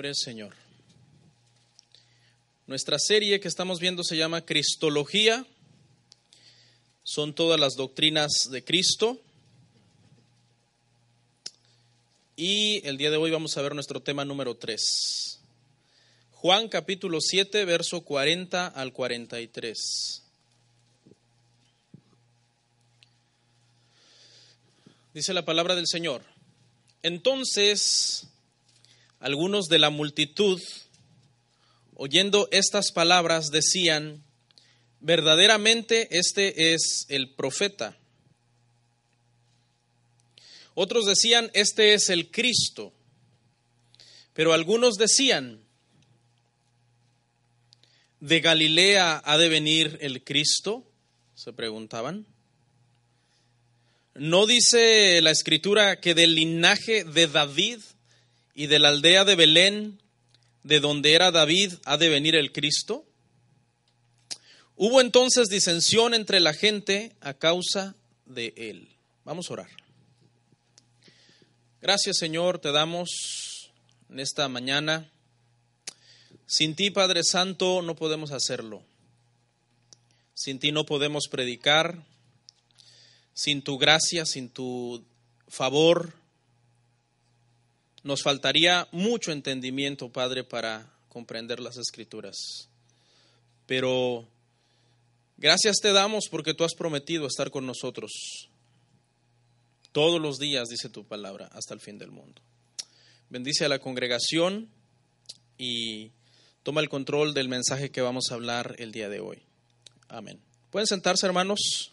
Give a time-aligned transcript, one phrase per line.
[0.00, 0.54] Gloria al Señor.
[2.66, 5.44] Nuestra serie que estamos viendo se llama Cristología.
[7.04, 9.20] Son todas las doctrinas de Cristo.
[12.34, 15.38] Y el día de hoy vamos a ver nuestro tema número 3.
[16.32, 20.22] Juan capítulo 7, verso 40 al 43.
[25.12, 26.22] Dice la palabra del Señor.
[27.02, 28.29] Entonces
[29.20, 30.60] algunos de la multitud,
[31.94, 34.24] oyendo estas palabras, decían,
[35.00, 37.96] verdaderamente este es el profeta.
[40.74, 42.94] Otros decían, este es el Cristo.
[44.32, 45.60] Pero algunos decían,
[48.20, 50.82] ¿de Galilea ha de venir el Cristo?
[51.34, 52.24] Se preguntaban.
[54.14, 57.80] ¿No dice la escritura que del linaje de David
[58.54, 60.00] y de la aldea de Belén,
[60.62, 63.04] de donde era David, ha de venir el Cristo?
[64.76, 67.94] Hubo entonces disensión entre la gente a causa
[68.26, 68.88] de él.
[69.24, 69.70] Vamos a orar.
[71.82, 73.70] Gracias Señor, te damos
[74.10, 75.10] en esta mañana.
[76.46, 78.82] Sin ti, Padre Santo, no podemos hacerlo.
[80.34, 82.04] Sin ti no podemos predicar.
[83.34, 85.04] Sin tu gracia, sin tu
[85.48, 86.12] favor,
[88.02, 92.36] nos faltaría mucho entendimiento, Padre, para comprender las escrituras.
[93.66, 94.26] Pero
[95.36, 98.10] gracias te damos porque tú has prometido estar con nosotros
[99.92, 102.40] todos los días, dice tu palabra, hasta el fin del mundo.
[103.28, 104.68] Bendice a la congregación
[105.58, 106.12] y
[106.62, 109.42] toma el control del mensaje que vamos a hablar el día de hoy.
[110.08, 110.40] Amén.
[110.70, 111.92] ¿Pueden sentarse, hermanos?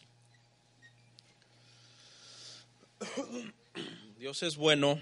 [4.17, 4.99] Dios es bueno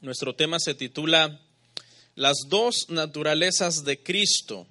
[0.00, 1.40] nuestro tema se titula
[2.14, 4.66] Las dos naturalezas de Cristo.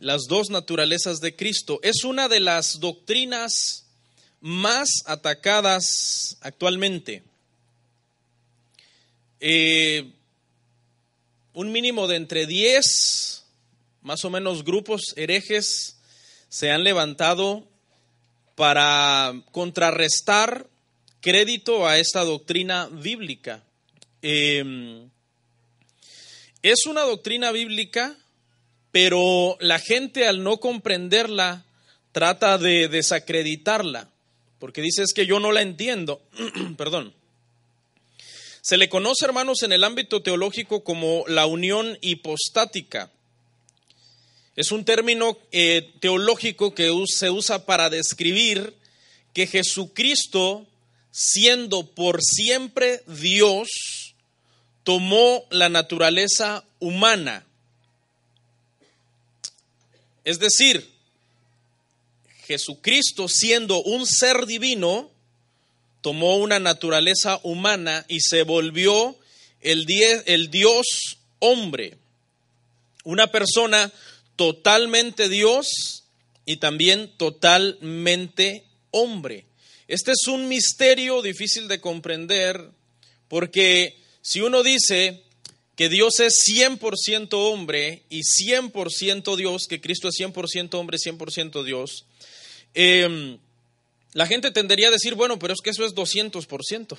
[0.00, 1.80] Las dos naturalezas de Cristo.
[1.82, 3.86] Es una de las doctrinas
[4.40, 7.22] más atacadas actualmente.
[9.40, 10.12] Eh,
[11.54, 13.44] un mínimo de entre 10,
[14.02, 15.96] más o menos, grupos herejes
[16.48, 17.66] se han levantado
[18.54, 20.68] para contrarrestar
[21.20, 23.62] crédito a esta doctrina bíblica.
[24.22, 25.08] Em,
[26.62, 28.16] es una doctrina bíblica,
[28.92, 31.64] pero la gente al no comprenderla
[32.12, 34.10] trata de desacreditarla,
[34.58, 36.22] porque dice es que yo no la entiendo.
[36.76, 37.12] Perdón.
[38.62, 43.12] Se le conoce, hermanos, en el ámbito teológico como la unión hipostática.
[44.56, 48.74] Es un término eh, teológico que se usa para describir
[49.34, 50.66] que Jesucristo
[51.16, 54.14] siendo por siempre Dios,
[54.84, 57.42] tomó la naturaleza humana.
[60.24, 60.86] Es decir,
[62.46, 65.10] Jesucristo siendo un ser divino,
[66.02, 69.16] tomó una naturaleza humana y se volvió
[69.62, 71.96] el, Dios hombre,
[73.04, 73.90] una persona
[74.36, 76.04] totalmente Dios
[76.44, 79.45] y también totalmente hombre.
[79.88, 82.70] Este es un misterio difícil de comprender
[83.28, 85.22] porque si uno dice
[85.76, 92.06] que Dios es 100% hombre y 100% Dios, que Cristo es 100% hombre, 100% Dios,
[92.74, 93.38] em,
[94.12, 96.98] la gente tendería a decir, bueno, pero es que eso es 200%.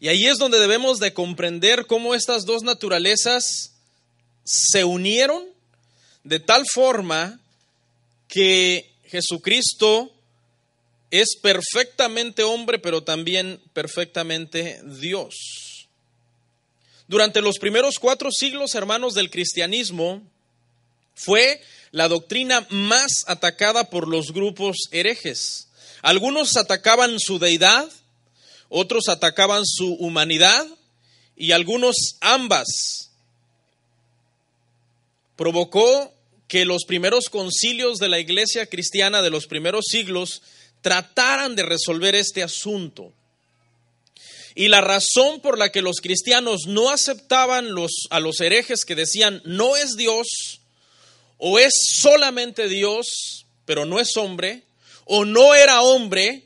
[0.00, 3.72] Y ahí es donde debemos de comprender cómo estas dos naturalezas
[4.44, 5.44] se unieron
[6.24, 7.40] de tal forma
[8.28, 10.12] que Jesucristo
[11.10, 15.88] es perfectamente hombre, pero también perfectamente Dios.
[17.06, 20.22] Durante los primeros cuatro siglos, hermanos del cristianismo,
[21.14, 25.68] fue la doctrina más atacada por los grupos herejes.
[26.02, 27.88] Algunos atacaban su deidad,
[28.68, 30.66] otros atacaban su humanidad
[31.34, 33.10] y algunos ambas.
[35.36, 36.12] Provocó
[36.46, 40.42] que los primeros concilios de la iglesia cristiana de los primeros siglos
[40.82, 43.12] trataran de resolver este asunto.
[44.54, 47.68] Y la razón por la que los cristianos no aceptaban
[48.10, 50.60] a los herejes que decían no es Dios,
[51.36, 54.64] o es solamente Dios, pero no es hombre,
[55.04, 56.42] o no era hombre,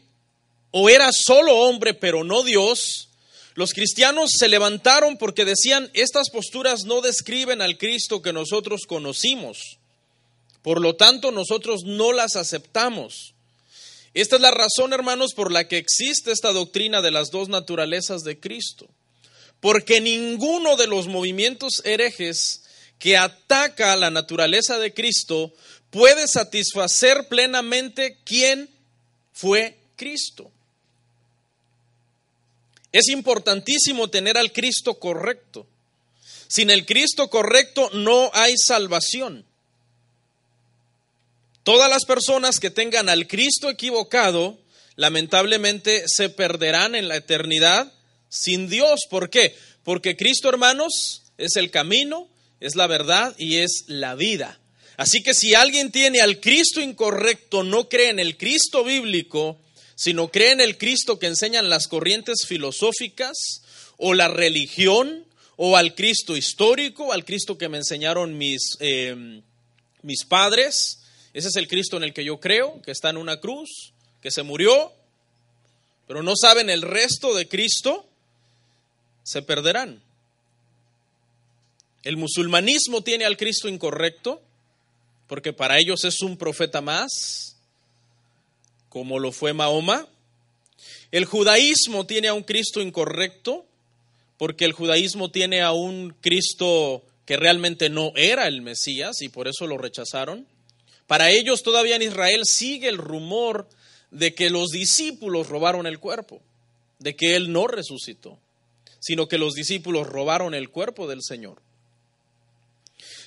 [0.70, 3.08] o era solo hombre, pero no Dios,
[3.54, 9.78] los cristianos se levantaron porque decían, estas posturas no describen al Cristo que nosotros conocimos.
[10.62, 13.31] Por lo tanto, nosotros no las aceptamos.
[14.14, 18.22] Esta es la razón, hermanos, por la que existe esta doctrina de las dos naturalezas
[18.22, 18.88] de Cristo.
[19.60, 22.64] porque ninguno de los movimientos herejes
[22.98, 25.54] que ataca la naturaleza de Cristo
[25.90, 28.68] puede satisfacer plenamente quién
[29.32, 30.50] fue Cristo.
[32.90, 35.64] Es importantísimo tener al Cristo correcto.
[36.48, 39.44] Sin el Cristo correcto no hay salvación.
[41.62, 44.58] Todas las personas que tengan al Cristo equivocado,
[44.96, 47.92] lamentablemente se perderán en la eternidad
[48.28, 49.02] sin Dios.
[49.08, 49.54] ¿Por qué?
[49.84, 52.28] Porque Cristo, hermanos, es el camino,
[52.60, 54.58] es la verdad y es la vida.
[54.96, 59.58] Así que si alguien tiene al Cristo incorrecto, no cree en el Cristo bíblico,
[59.94, 63.62] sino cree en el Cristo que enseñan las corrientes filosóficas
[63.96, 65.26] o la religión,
[65.56, 69.42] o al Cristo histórico, al Cristo que me enseñaron mis, eh,
[70.02, 71.01] mis padres.
[71.34, 74.30] Ese es el Cristo en el que yo creo, que está en una cruz, que
[74.30, 74.92] se murió,
[76.06, 78.06] pero no saben el resto de Cristo,
[79.22, 80.02] se perderán.
[82.02, 84.42] El musulmanismo tiene al Cristo incorrecto,
[85.28, 87.56] porque para ellos es un profeta más,
[88.88, 90.06] como lo fue Mahoma.
[91.12, 93.64] El judaísmo tiene a un Cristo incorrecto,
[94.36, 99.46] porque el judaísmo tiene a un Cristo que realmente no era el Mesías y por
[99.46, 100.46] eso lo rechazaron.
[101.06, 103.68] Para ellos todavía en Israel sigue el rumor
[104.10, 106.42] de que los discípulos robaron el cuerpo,
[106.98, 108.38] de que Él no resucitó,
[109.00, 111.60] sino que los discípulos robaron el cuerpo del Señor.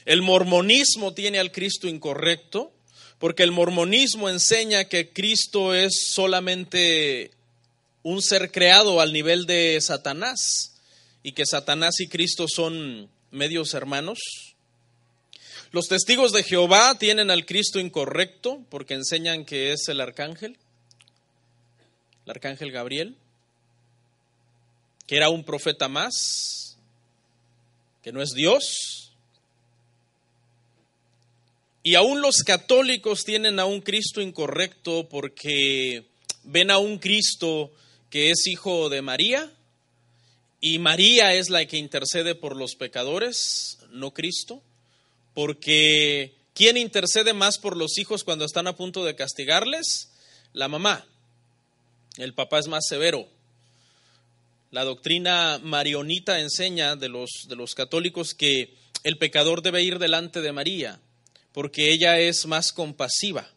[0.06, 2.72] El mormonismo tiene al Cristo incorrecto,
[3.20, 7.32] porque el mormonismo enseña que Cristo es solamente
[8.04, 10.76] un ser creado al nivel de Satanás
[11.24, 14.20] y que Satanás y Cristo son medios hermanos.
[15.76, 20.58] Los testigos de Jehová tienen al Cristo incorrecto porque enseñan que es el arcángel,
[22.24, 23.18] el arcángel Gabriel,
[25.06, 26.78] que era un profeta más,
[28.02, 29.12] que no es Dios.
[31.84, 36.06] Y aún los católicos tienen a un Cristo incorrecto porque
[36.46, 37.70] ven a un Cristo
[38.10, 39.52] que es hijo de María,
[40.62, 44.64] y María es la que intercede por los pecadores, no Cristo,
[45.36, 50.10] porque ¿quién intercede más por los hijos cuando están a punto de castigarles?
[50.54, 51.06] La mamá.
[52.18, 53.28] El papá es más severo.
[54.72, 58.74] La doctrina marionita enseña de los, de los católicos que
[59.04, 61.00] el pecador debe ir delante de María,
[61.54, 63.48] porque ella es más compasiva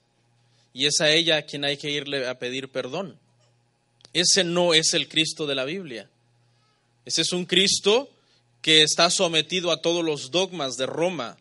[0.74, 3.19] y es a ella a quien hay que irle a pedir perdón.
[4.12, 6.08] Ese no es el Cristo de la Biblia.
[7.04, 8.10] Ese es un Cristo
[8.62, 11.38] que está sometido a todos los dogmas de Roma.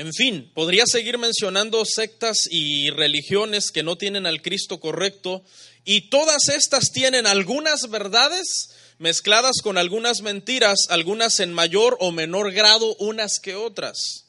[0.00, 5.44] En fin, podría seguir mencionando sectas y religiones que no tienen al Cristo correcto
[5.84, 12.50] y todas estas tienen algunas verdades mezcladas con algunas mentiras, algunas en mayor o menor
[12.52, 14.24] grado unas que otras.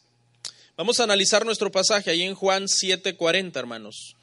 [0.76, 4.18] Vamos a analizar nuestro pasaje ahí en Juan 7:40, hermanos.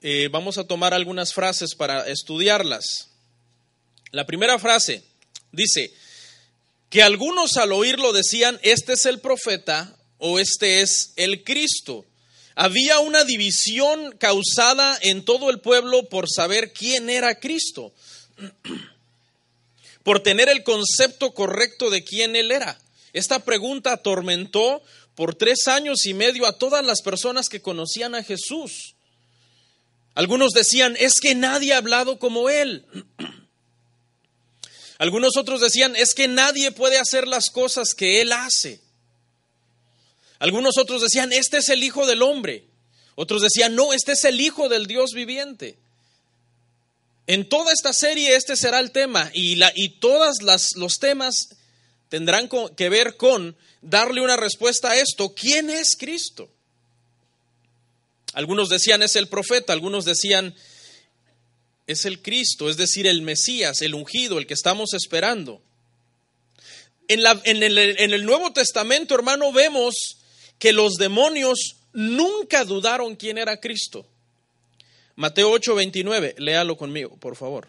[0.00, 3.10] Eh, vamos a tomar algunas frases para estudiarlas.
[4.12, 5.04] La primera frase
[5.52, 5.92] dice
[6.88, 12.04] que algunos al oírlo decían, este es el profeta o este es el Cristo.
[12.54, 17.92] Había una división causada en todo el pueblo por saber quién era Cristo,
[20.04, 22.78] por tener el concepto correcto de quién él era.
[23.12, 24.82] Esta pregunta atormentó
[25.14, 28.94] por tres años y medio a todas las personas que conocían a Jesús.
[30.14, 32.84] Algunos decían, es que nadie ha hablado como él.
[34.98, 38.80] Algunos otros decían, es que nadie puede hacer las cosas que Él hace.
[40.38, 42.64] Algunos otros decían, este es el Hijo del Hombre.
[43.14, 45.76] Otros decían, no, este es el Hijo del Dios viviente.
[47.26, 50.36] En toda esta serie este será el tema y, la, y todos
[50.76, 51.50] los temas
[52.10, 55.34] tendrán que ver con darle una respuesta a esto.
[55.34, 56.50] ¿Quién es Cristo?
[58.34, 60.54] Algunos decían es el profeta, algunos decían
[61.86, 65.60] es el Cristo, es decir, el Mesías, el ungido, el que estamos esperando.
[67.08, 69.94] En, la, en, el, en, el, Nuevo Testamento, hermano, vemos
[70.64, 74.06] que los demonios nunca dudaron quién era Cristo.
[75.14, 77.68] Mateo 8, 29, léalo conmigo, por favor.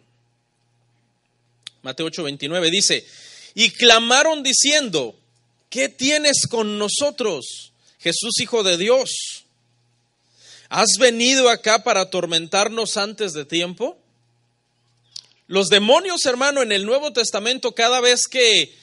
[1.81, 3.05] Mateo 8, 29 dice,
[3.53, 5.13] y clamaron diciendo,
[5.69, 9.43] ¿qué tienes con nosotros, Jesús Hijo de Dios?
[10.69, 13.97] ¿Has venido acá para atormentarnos antes de tiempo?
[15.47, 18.73] Los demonios, hermano, en el Nuevo Testamento, cada vez que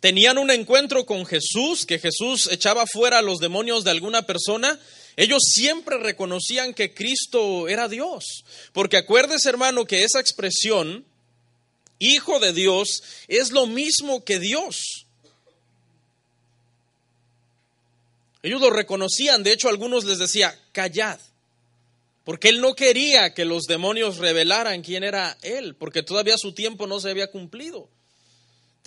[0.00, 4.78] tenían un encuentro con Jesús, que Jesús echaba fuera los demonios de alguna persona,
[5.16, 8.44] ellos siempre reconocían que Cristo era Dios.
[8.72, 11.04] Porque acuérdese, hermano, que esa expresión
[11.98, 15.06] hijo de Dios, es lo mismo que Dios.
[18.42, 21.18] Ellos lo reconocían, de hecho algunos les decía, callad,
[22.24, 26.86] porque él no quería que los demonios revelaran quién era él, porque todavía su tiempo
[26.86, 27.88] no se había cumplido.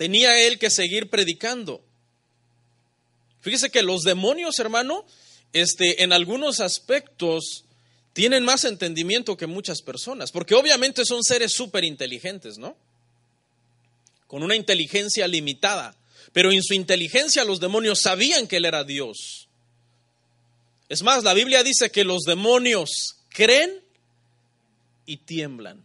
[0.02, 1.80] Tenía él que seguir predicando.
[3.40, 5.06] Fíjese que los demonios, hermano,
[5.52, 7.66] este, en algunos aspectos
[8.12, 12.76] tienen más entendimiento que muchas personas, porque obviamente son seres súper inteligentes, ¿no?
[14.26, 15.94] Con una inteligencia limitada,
[16.32, 19.46] pero en su inteligencia los demonios sabían que él era Dios.
[20.88, 23.84] Es más, la Biblia dice que los demonios creen
[25.06, 25.80] y tiemblan.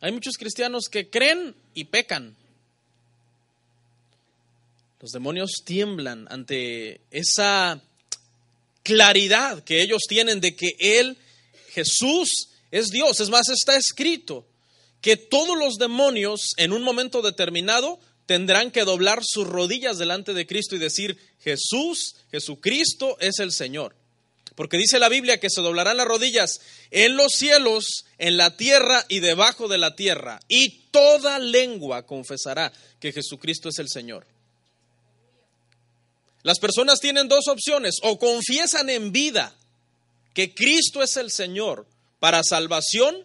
[0.00, 2.34] Hay muchos cristianos que creen y pecan.
[5.06, 7.80] Los demonios tiemblan ante esa
[8.82, 11.16] claridad que ellos tienen de que Él,
[11.70, 13.20] Jesús, es Dios.
[13.20, 14.44] Es más, está escrito
[15.00, 20.44] que todos los demonios en un momento determinado tendrán que doblar sus rodillas delante de
[20.44, 23.94] Cristo y decir, Jesús, Jesucristo es el Señor.
[24.56, 26.58] Porque dice la Biblia que se doblarán las rodillas
[26.90, 30.40] en los cielos, en la tierra y debajo de la tierra.
[30.48, 34.26] Y toda lengua confesará que Jesucristo es el Señor.
[36.46, 39.52] Las personas tienen dos opciones, o confiesan en vida
[40.32, 41.88] que Cristo es el Señor
[42.20, 43.16] para salvación,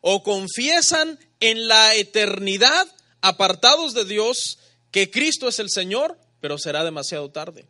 [0.00, 2.86] o confiesan en la eternidad,
[3.20, 4.60] apartados de Dios,
[4.92, 7.66] que Cristo es el Señor, pero será demasiado tarde.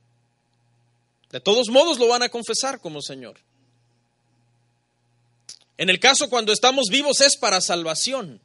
[1.30, 3.38] De todos modos lo van a confesar como Señor.
[5.78, 8.42] En el caso cuando estamos vivos es para salvación.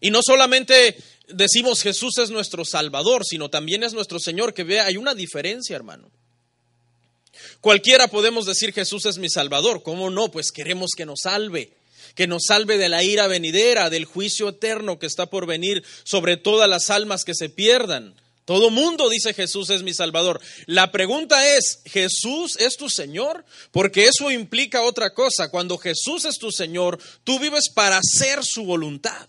[0.00, 0.96] Y no solamente
[1.28, 5.76] decimos Jesús es nuestro Salvador, sino también es nuestro Señor, que vea, hay una diferencia,
[5.76, 6.10] hermano.
[7.60, 10.30] Cualquiera podemos decir Jesús es mi Salvador, ¿cómo no?
[10.30, 11.72] Pues queremos que nos salve,
[12.14, 16.36] que nos salve de la ira venidera, del juicio eterno que está por venir sobre
[16.36, 18.14] todas las almas que se pierdan.
[18.44, 20.40] Todo mundo dice Jesús es mi Salvador.
[20.66, 23.44] La pregunta es, ¿Jesús es tu Señor?
[23.72, 25.50] Porque eso implica otra cosa.
[25.50, 29.26] Cuando Jesús es tu Señor, tú vives para hacer su voluntad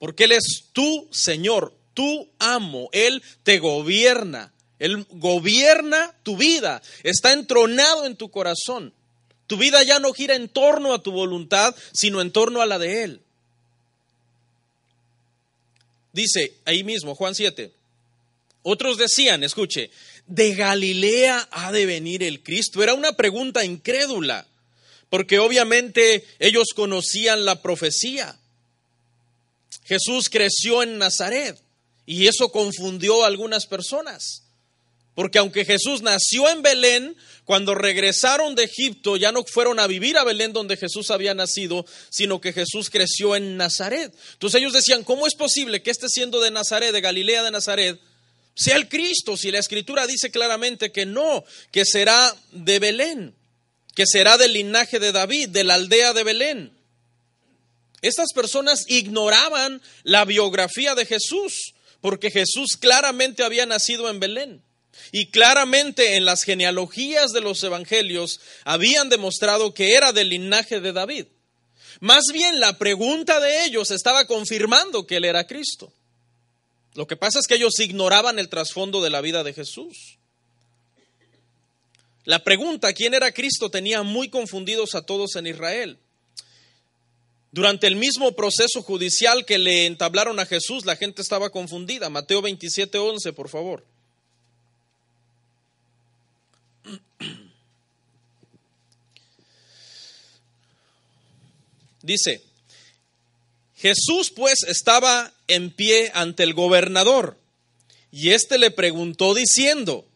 [0.00, 7.32] porque Él es tu Señor, tu amo, Él te gobierna, Él gobierna tu vida, está
[7.32, 8.92] entronado en tu corazón.
[9.46, 12.78] Tu vida ya no gira en torno a tu voluntad, sino en torno a la
[12.78, 13.20] de Él.
[16.12, 17.70] Dice ahí mismo, Juan 7,
[18.62, 19.90] otros decían, escuche,
[20.26, 22.82] de Galilea ha de venir el Cristo.
[22.82, 24.46] Era una pregunta incrédula,
[25.10, 28.39] porque obviamente ellos conocían la profecía.
[29.90, 31.60] Jesús creció en Nazaret
[32.06, 34.44] y eso confundió a algunas personas.
[35.16, 40.16] Porque aunque Jesús nació en Belén, cuando regresaron de Egipto ya no fueron a vivir
[40.16, 44.14] a Belén donde Jesús había nacido, sino que Jesús creció en Nazaret.
[44.34, 47.98] Entonces ellos decían, ¿cómo es posible que este siendo de Nazaret, de Galilea de Nazaret,
[48.54, 49.36] sea el Cristo?
[49.36, 53.34] Si la escritura dice claramente que no, que será de Belén,
[53.96, 56.79] que será del linaje de David, de la aldea de Belén.
[58.02, 64.62] Estas personas ignoraban la biografía de Jesús, porque Jesús claramente había nacido en Belén.
[65.12, 70.92] Y claramente en las genealogías de los evangelios habían demostrado que era del linaje de
[70.92, 71.26] David.
[72.00, 75.92] Más bien la pregunta de ellos estaba confirmando que él era Cristo.
[76.94, 80.18] Lo que pasa es que ellos ignoraban el trasfondo de la vida de Jesús.
[82.24, 85.98] La pregunta, ¿quién era Cristo?, tenía muy confundidos a todos en Israel.
[87.52, 92.08] Durante el mismo proceso judicial que le entablaron a Jesús, la gente estaba confundida.
[92.08, 93.84] Mateo 27, 11, por favor.
[102.02, 102.42] Dice,
[103.76, 107.36] Jesús pues estaba en pie ante el gobernador
[108.12, 110.06] y éste le preguntó diciendo,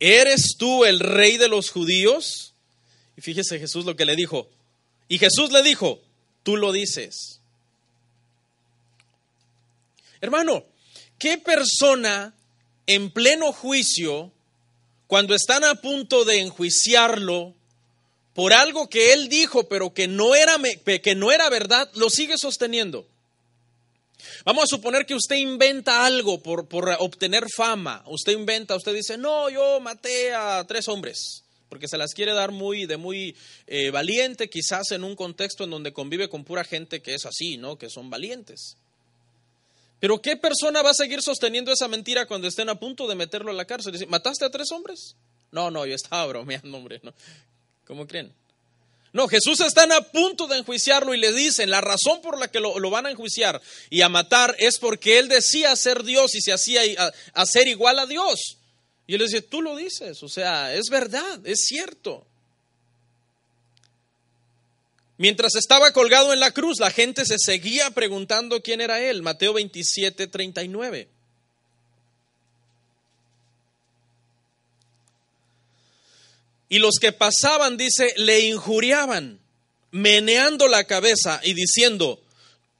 [0.00, 2.52] ¿eres tú el rey de los judíos?
[3.16, 4.48] Y fíjese Jesús lo que le dijo.
[5.08, 6.00] Y Jesús le dijo,
[6.44, 7.40] tú lo dices.
[10.20, 10.64] Hermano,
[11.18, 12.32] ¿qué persona
[12.86, 14.30] en pleno juicio,
[15.08, 17.54] cuando están a punto de enjuiciarlo
[18.34, 22.38] por algo que él dijo, pero que no era, que no era verdad, lo sigue
[22.38, 23.06] sosteniendo?
[24.44, 28.02] Vamos a suponer que usted inventa algo por, por obtener fama.
[28.06, 31.43] Usted inventa, usted dice, no, yo maté a tres hombres
[31.74, 33.34] porque se las quiere dar muy de muy
[33.66, 37.56] eh, valiente, quizás en un contexto en donde convive con pura gente que es así,
[37.56, 37.76] ¿no?
[37.76, 38.76] Que son valientes.
[39.98, 43.50] Pero ¿qué persona va a seguir sosteniendo esa mentira cuando estén a punto de meterlo
[43.50, 43.90] a la cárcel?
[43.90, 45.16] Dice, ¿Mataste a tres hombres?
[45.50, 47.12] No, no, yo estaba bromeando, hombre, ¿no?
[47.84, 48.32] ¿Cómo creen?
[49.12, 52.60] No, Jesús está a punto de enjuiciarlo y le dicen, la razón por la que
[52.60, 56.52] lo, van a enjuiciar y a matar es porque él decía ser Dios y se
[56.52, 56.82] hacía
[57.32, 58.58] a, ser igual a Dios.
[59.06, 62.26] Y él dice, tú lo dices, o sea, es verdad, es cierto.
[65.16, 69.22] Mientras estaba colgado en la cruz, la gente se seguía preguntando quién era él.
[69.22, 71.08] Mateo 27, 39.
[76.68, 79.38] Y los que pasaban, dice, le injuriaban,
[79.92, 82.20] meneando la cabeza y diciendo,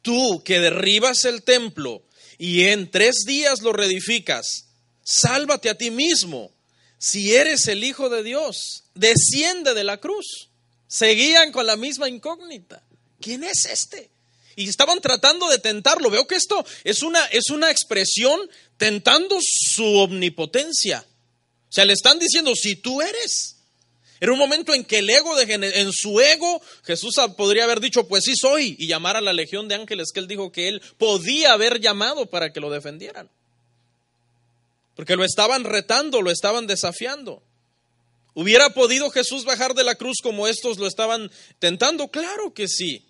[0.03, 2.03] tú que derribas el templo
[2.37, 4.67] y en tres días lo reedificas,
[5.05, 6.51] sálvate a ti mismo.
[6.99, 10.49] Si eres el Hijo de Dios, desciende de la cruz.
[10.89, 12.83] Seguían con la misma incógnita.
[13.21, 14.11] ¿Quién es este?
[14.57, 16.11] Y estaban tratando de tentarlo.
[16.11, 18.41] Veo que esto es una, es una expresión
[18.77, 21.05] tentando su omnipotencia.
[21.69, 23.57] O sea, le están diciendo, si tú eres,
[24.21, 28.07] era un momento en que el ego, de, en su ego, Jesús podría haber dicho,
[28.07, 30.83] pues sí soy, y llamar a la legión de ángeles que él dijo que él
[30.99, 33.29] podía haber llamado para que lo defendieran.
[34.95, 37.43] Porque lo estaban retando, lo estaban desafiando.
[38.35, 42.09] ¿Hubiera podido Jesús bajar de la cruz como estos lo estaban tentando?
[42.09, 43.05] Claro que sí.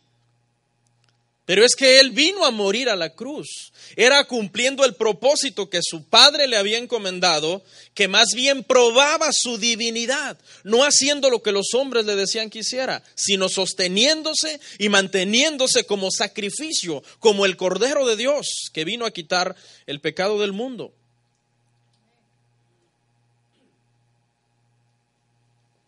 [1.46, 3.72] Pero es que Él vino a morir a la cruz.
[3.96, 7.62] Era cumpliendo el propósito que su Padre le había encomendado,
[7.92, 12.60] que más bien probaba su divinidad, no haciendo lo que los hombres le decían que
[12.60, 19.10] hiciera, sino sosteniéndose y manteniéndose como sacrificio, como el Cordero de Dios, que vino a
[19.10, 19.54] quitar
[19.86, 20.94] el pecado del mundo.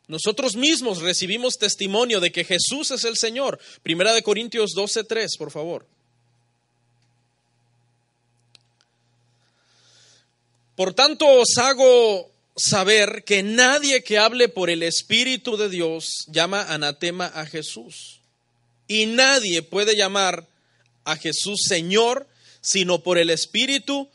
[0.08, 3.58] Nosotros mismos recibimos testimonio de que Jesús es el Señor.
[3.82, 5.86] Primera de Corintios 12:3, por favor.
[10.76, 16.62] Por tanto os hago saber que nadie que hable por el Espíritu de Dios llama
[16.72, 18.20] anatema a Jesús.
[18.86, 20.46] Y nadie puede llamar
[21.04, 22.26] a Jesús Señor
[22.60, 24.08] sino por el Espíritu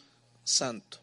[0.44, 1.00] Santo.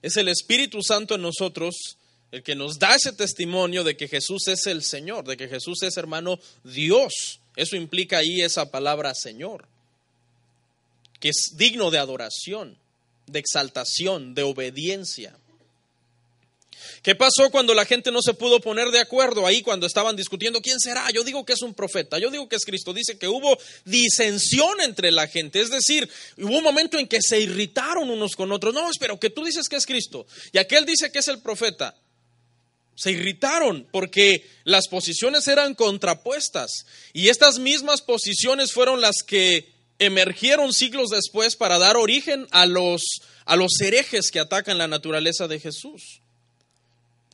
[0.00, 1.97] Es el Espíritu Santo en nosotros
[2.30, 5.82] el que nos da ese testimonio de que Jesús es el Señor, de que Jesús
[5.82, 7.40] es hermano Dios.
[7.56, 9.66] Eso implica ahí esa palabra Señor,
[11.20, 12.76] que es digno de adoración,
[13.26, 15.36] de exaltación, de obediencia.
[17.02, 20.60] ¿Qué pasó cuando la gente no se pudo poner de acuerdo ahí cuando estaban discutiendo
[20.60, 21.10] quién será?
[21.10, 22.92] Yo digo que es un profeta, yo digo que es Cristo.
[22.92, 27.40] Dice que hubo disensión entre la gente, es decir, hubo un momento en que se
[27.40, 28.74] irritaron unos con otros.
[28.74, 31.94] No, pero que tú dices que es Cristo y aquel dice que es el profeta
[32.98, 40.72] se irritaron porque las posiciones eran contrapuestas y estas mismas posiciones fueron las que emergieron
[40.72, 43.02] siglos después para dar origen a los,
[43.44, 46.20] a los herejes que atacan la naturaleza de Jesús.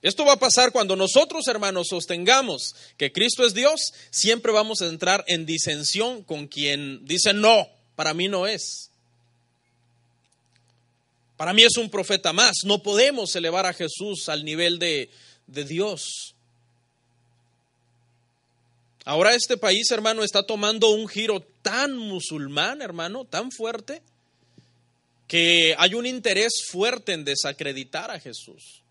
[0.03, 4.89] Esto va a pasar cuando nosotros, hermanos, sostengamos que Cristo es Dios, siempre vamos a
[4.89, 8.91] entrar en disensión con quien dice, no, para mí no es.
[11.39, 12.65] Para mí es un profeta más.
[12.65, 15.11] No podemos elevar a Jesús al nivel de,
[15.47, 16.35] de Dios.
[19.05, 24.03] Ahora este país, hermano, está tomando un giro tan musulmán, hermano, tan fuerte,
[25.29, 28.83] que hay un interés fuerte en desacreditar a Jesús.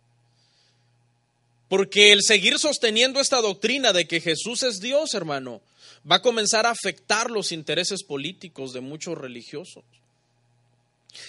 [1.68, 5.62] Porque el seguir sosteniendo esta doctrina de que Jesús es Dios, hermano,
[6.10, 9.84] va a comenzar a afectar los intereses políticos de muchos religiosos.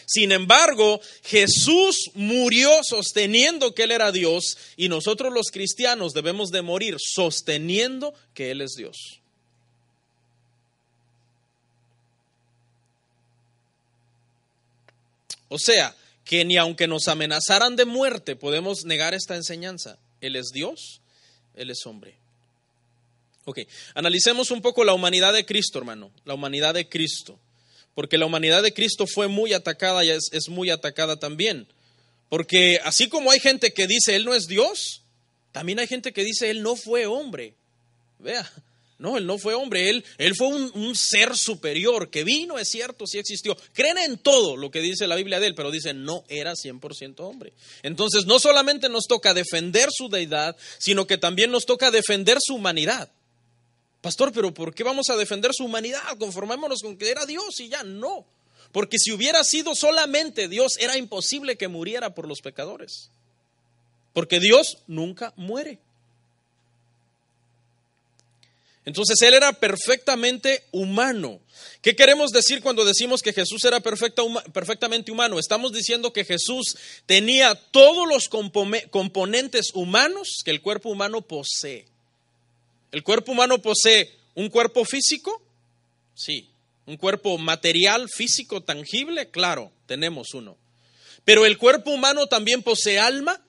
[0.07, 6.63] Sin embargo, Jesús murió sosteniendo que Él era Dios y nosotros los cristianos debemos de
[6.63, 9.21] morir sosteniendo que Él es Dios.
[15.49, 15.95] O sea,
[16.25, 19.99] que ni aunque nos amenazaran de muerte podemos negar esta enseñanza.
[20.21, 21.01] Él es Dios,
[21.55, 22.17] Él es hombre.
[23.45, 23.61] Ok,
[23.95, 27.39] analicemos un poco la humanidad de Cristo, hermano, la humanidad de Cristo
[27.95, 31.67] porque la humanidad de Cristo fue muy atacada y es, muy atacada también.
[32.29, 35.03] Porque así como hay gente que dice Él no es Dios,
[35.53, 37.55] también hay gente que dice Él no fue hombre.
[38.19, 38.51] Vea,
[38.99, 42.69] no, Él no fue hombre, Él, él fue un, un, ser superior que vino, es
[42.69, 43.57] cierto, sí existió.
[43.73, 47.21] Creen en todo lo que dice la Biblia de Él, pero dicen no era 100%
[47.21, 47.53] hombre.
[47.83, 52.57] Entonces no solamente nos toca defender su deidad, sino que también nos toca defender su
[52.57, 53.11] humanidad.
[54.05, 56.03] Pastor, pero ¿por qué vamos a defender su humanidad?
[56.19, 58.27] Conformémonos con que era Dios y ya no.
[58.71, 63.09] Porque si hubiera sido solamente Dios, era imposible que muriera por los pecadores.
[64.13, 65.79] Porque Dios nunca muere.
[68.85, 71.41] Entonces Él era perfectamente humano.
[71.81, 75.39] ¿Qué queremos decir cuando decimos que Jesús era perfectamente humano?
[75.39, 81.94] Estamos diciendo que Jesús tenía todos los componentes humanos que el cuerpo humano posee.
[82.95, 85.43] ¿El cuerpo humano posee un cuerpo físico?
[86.15, 86.49] Sí.
[86.87, 89.31] ¿Un cuerpo material, físico, tangible?
[89.31, 90.57] Claro, tenemos uno.
[91.25, 93.43] Pero el cuerpo humano también posee alma,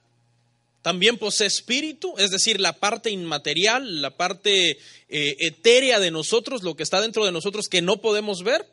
[0.81, 4.79] también posee espíritu, es decir, la parte inmaterial, la parte
[5.09, 8.67] eh, etérea de nosotros, lo que está dentro de nosotros que no podemos ver.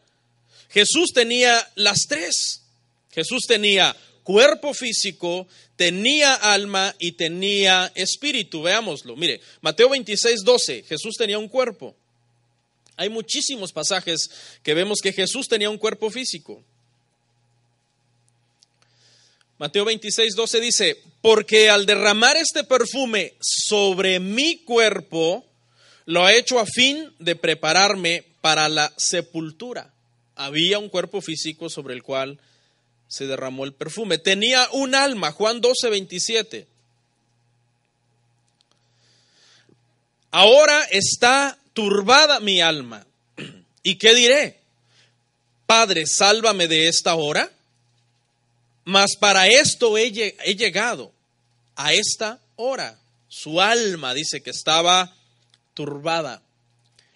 [0.70, 2.62] Jesús tenía las tres.
[3.10, 8.62] Jesús tenía cuerpo físico, tenía alma y tenía espíritu.
[8.62, 9.16] Veámoslo.
[9.16, 11.94] Mire, Mateo 26, 12, Jesús tenía un cuerpo.
[12.96, 14.30] Hay muchísimos pasajes
[14.62, 16.62] que vemos que Jesús tenía un cuerpo físico.
[19.58, 25.44] Mateo 26, 12 dice, porque al derramar este perfume sobre mi cuerpo,
[26.04, 29.92] lo ha hecho a fin de prepararme para la sepultura.
[30.34, 32.40] Había un cuerpo físico sobre el cual
[33.12, 34.16] se derramó el perfume.
[34.16, 36.66] Tenía un alma, Juan 12, 27.
[40.30, 43.06] Ahora está turbada mi alma.
[43.82, 44.60] ¿Y qué diré?
[45.66, 47.52] Padre, sálvame de esta hora.
[48.86, 51.12] Mas para esto he, llegado,
[51.76, 52.98] a esta hora.
[53.28, 55.14] Su alma dice que estaba
[55.74, 56.40] turbada.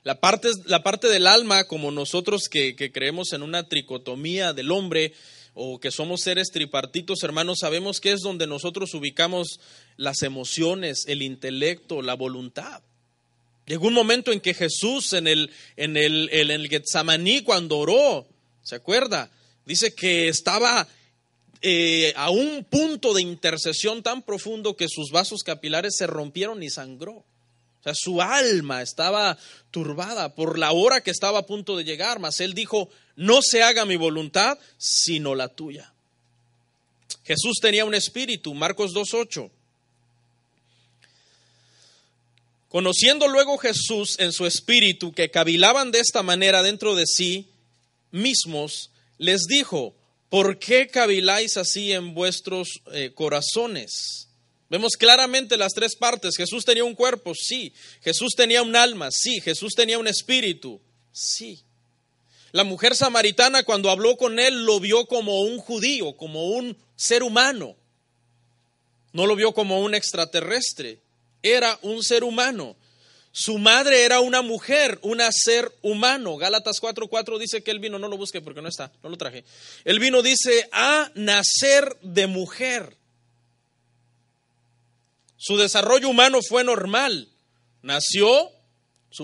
[0.04, 4.70] La parte, la parte del alma, como nosotros que, que creemos en una tricotomía del
[4.70, 5.14] hombre,
[5.58, 9.58] o que somos seres tripartitos, hermanos, sabemos que es donde nosotros ubicamos
[9.96, 12.82] las emociones, el intelecto, la voluntad.
[13.64, 18.26] Llegó un momento en que Jesús en el, en el, en el Getsamaní, cuando oró,
[18.62, 19.30] ¿se acuerda?
[19.64, 20.86] Dice que estaba
[21.62, 26.68] eh, a un punto de intercesión tan profundo que sus vasos capilares se rompieron y
[26.68, 27.12] sangró.
[27.14, 29.38] O sea, su alma estaba
[29.70, 33.62] turbada por la hora que estaba a punto de llegar, mas él dijo, no se
[33.62, 35.92] haga mi voluntad, sino la tuya.
[37.24, 39.50] Jesús tenía un espíritu, Marcos 2.8.
[42.68, 47.46] Conociendo luego Jesús en su espíritu que cavilaban de esta manera dentro de sí
[48.12, 49.94] mismos, les dijo,
[50.28, 54.28] ¿por qué caviláis así en vuestros eh, corazones?
[54.68, 56.36] Vemos claramente las tres partes.
[56.36, 57.72] Jesús tenía un cuerpo, sí.
[58.02, 59.40] Jesús tenía un alma, sí.
[59.40, 60.80] Jesús tenía un espíritu,
[61.12, 61.62] sí.
[62.52, 67.22] La mujer samaritana cuando habló con él lo vio como un judío, como un ser
[67.22, 67.76] humano.
[69.12, 71.00] No lo vio como un extraterrestre
[71.54, 72.76] era un ser humano.
[73.32, 76.36] Su madre era una mujer, un ser humano.
[76.36, 79.44] Gálatas 4:4 dice que él vino, no lo busque porque no está, no lo traje.
[79.84, 82.96] El vino dice a nacer de mujer.
[85.36, 87.28] Su desarrollo humano fue normal.
[87.82, 88.50] Nació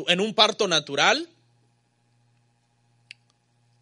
[0.08, 1.28] en un parto natural.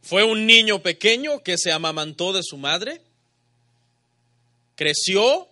[0.03, 3.03] Fue un niño pequeño que se amamantó de su madre.
[4.77, 5.49] Creció,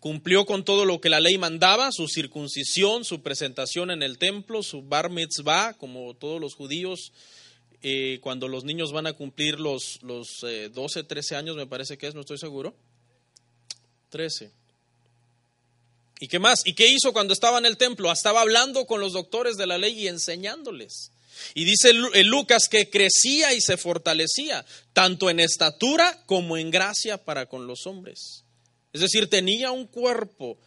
[0.00, 4.62] cumplió con todo lo que la ley mandaba, su circuncisión, su presentación en el templo,
[4.62, 7.12] su bar mitzvah, como todos los judíos,
[7.82, 11.98] eh, cuando los niños van a cumplir los, los 12, eh, 13 años, me parece
[11.98, 12.74] que es, no estoy seguro.
[14.08, 14.50] 13.
[16.20, 16.66] ¿Y qué más?
[16.66, 18.12] ¿Y qué hizo cuando estaba en el templo?
[18.12, 21.10] Estaba hablando con los doctores de la ley y enseñándoles.
[21.54, 21.92] Y dice
[22.24, 27.86] Lucas que crecía y se fortalecía, tanto en estatura como en gracia para con los
[27.86, 28.44] hombres.
[28.92, 30.58] Es decir, tenía un cuerpo,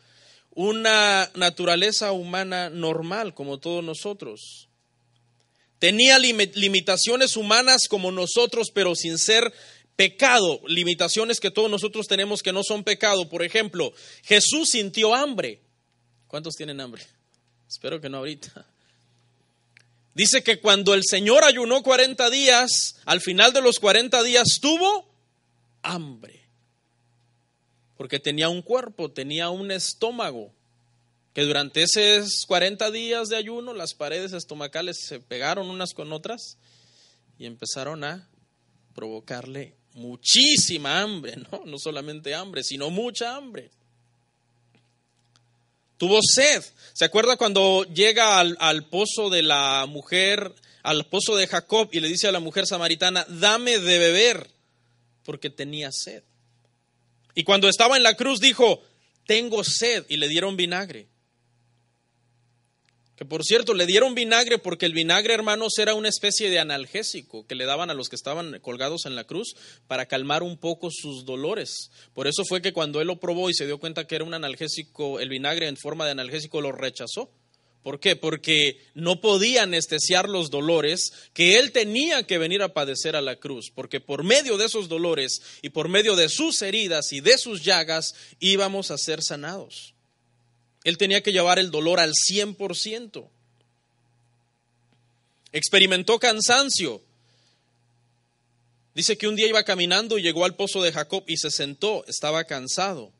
[0.51, 4.69] una naturaleza humana normal como todos nosotros.
[5.79, 9.53] Tenía limitaciones humanas como nosotros, pero sin ser
[9.95, 13.27] pecado, limitaciones que todos nosotros tenemos que no son pecado.
[13.29, 15.61] Por ejemplo, Jesús sintió hambre.
[16.27, 17.03] ¿Cuántos tienen hambre?
[17.67, 18.65] Espero que no ahorita.
[20.13, 25.09] Dice que cuando el Señor ayunó 40 días, al final de los 40 días tuvo
[25.81, 26.43] hambre
[28.03, 30.51] porque tenía un cuerpo, tenía un estómago,
[31.33, 36.57] que durante esos 40 días de ayuno las paredes estomacales se pegaron unas con otras
[37.39, 38.27] y empezaron a
[38.93, 41.63] provocarle muchísima hambre, ¿no?
[41.65, 43.71] No solamente hambre, sino mucha hambre.
[45.97, 46.63] Tuvo sed.
[46.93, 50.53] ¿Se acuerda cuando llega al, pozo de la mujer,
[50.83, 54.49] al pozo de Jacob y le dice a la mujer samaritana, dame de beber,
[55.23, 56.23] porque tenía sed?
[57.35, 58.83] Y cuando estaba en la cruz dijo,
[59.25, 61.07] tengo sed, y le dieron vinagre.
[63.27, 67.55] Por cierto, le dieron vinagre porque el vinagre, hermanos, era una especie de analgésico que
[67.55, 69.55] le daban a los que estaban colgados en la cruz
[69.87, 71.91] para calmar un poco sus dolores.
[72.13, 74.33] Por eso fue que cuando él lo probó y se dio cuenta que era un
[74.33, 77.29] analgésico, el vinagre en forma de analgésico lo rechazó.
[77.83, 78.15] ¿Por qué?
[78.15, 83.35] Porque no podía anestesiar los dolores que él tenía que venir a padecer a la
[83.35, 87.37] cruz, porque por medio de esos dolores y por medio de sus heridas y de
[87.37, 89.92] sus llagas íbamos a ser sanados.
[90.83, 93.27] Él tenía que llevar el dolor al 100%.
[95.51, 97.01] Experimentó cansancio.
[98.95, 102.05] Dice que un día iba caminando y llegó al pozo de Jacob y se sentó,
[102.07, 103.11] estaba cansado.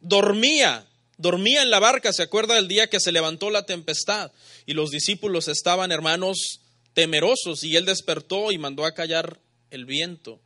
[0.00, 4.30] Dormía, dormía en la barca, se acuerda del día que se levantó la tempestad
[4.66, 6.60] y los discípulos estaban, hermanos,
[6.92, 9.38] temerosos y él despertó y mandó a callar
[9.70, 10.40] el viento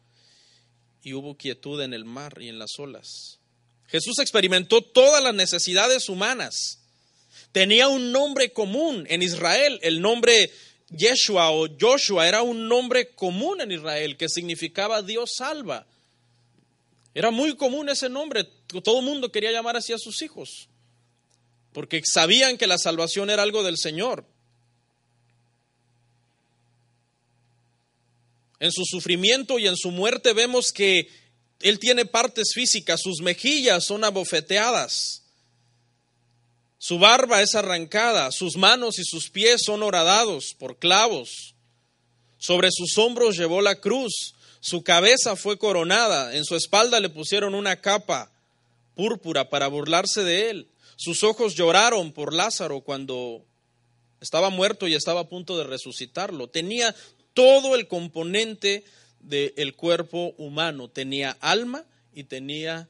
[1.02, 3.39] y hubo quietud en el mar y en las olas.
[3.90, 6.78] Jesús experimentó todas las necesidades humanas.
[7.52, 10.52] Tenía un nombre común en Israel, el nombre
[10.90, 15.86] Yeshua o Joshua era un nombre común en Israel que significaba Dios salva.
[17.14, 18.44] Era muy común ese nombre,
[18.84, 20.68] todo el mundo quería llamar así a sus hijos,
[21.72, 24.24] porque sabían que la salvación era algo del Señor.
[28.60, 31.08] En su sufrimiento y en su muerte vemos que
[31.60, 35.22] Él tiene partes físicas, sus mejillas son abofeteadas,
[36.78, 41.54] su barba es arrancada, sus manos y sus pies son horadados por clavos.
[42.38, 47.54] Sobre sus hombros llevó la cruz, su cabeza fue coronada, en su espalda le pusieron
[47.54, 48.30] una capa
[48.94, 50.68] púrpura para burlarse de él.
[50.96, 53.42] Sus ojos lloraron por Lázaro cuando
[54.22, 56.48] estaba muerto y estaba a punto de resucitarlo.
[56.48, 56.94] Tenía
[57.34, 58.84] todo el componente
[59.20, 62.88] del cuerpo humano, tenía alma y tenía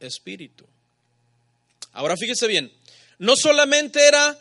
[0.00, 0.64] espíritu.
[1.92, 2.72] Ahora fíjese bien,
[3.18, 4.38] no solamente era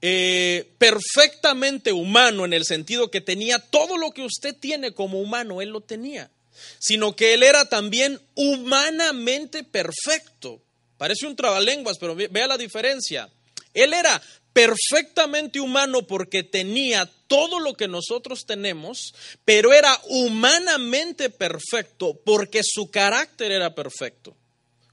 [0.00, 5.60] eh, perfectamente humano en el sentido que tenía todo lo que usted tiene como humano,
[5.60, 6.30] él lo tenía,
[6.78, 10.60] sino que él era también humanamente perfecto.
[10.98, 13.28] Parece un trabalenguas, pero vea la diferencia.
[13.74, 14.22] Él era
[14.54, 19.12] perfectamente humano porque tenía todo lo que nosotros tenemos,
[19.44, 24.34] pero era humanamente perfecto porque su carácter era perfecto.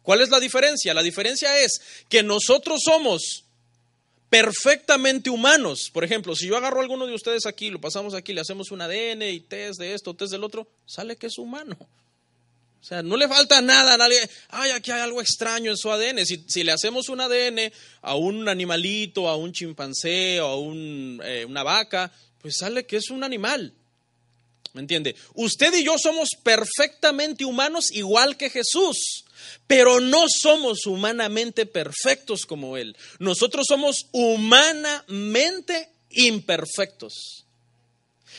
[0.02, 0.94] ¿Cuál es la diferencia?
[0.94, 3.46] La diferencia es que nosotros somos
[4.32, 5.92] perfectamente humanos.
[5.94, 8.72] Por ejemplo, si yo agarro a alguno de ustedes aquí, lo pasamos aquí, le hacemos
[8.72, 11.78] un ADN y test de esto, test del otro, sale que es humano.
[12.82, 14.18] O sea, no le falta nada a nadie.
[14.50, 16.26] Ay, aquí hay algo extraño en su ADN.
[16.26, 20.76] Si, le hacemos un ADN a un animalito, a un chimpancé o a
[21.28, 23.72] eh, una vaca, pues sale que es un animal.
[24.74, 25.16] ¿Me entiende?
[25.36, 29.26] Usted y yo somos perfectamente humanos igual que Jesús,
[29.68, 32.96] pero no somos humanamente perfectos como Él.
[33.20, 37.46] Nosotros somos humanamente imperfectos.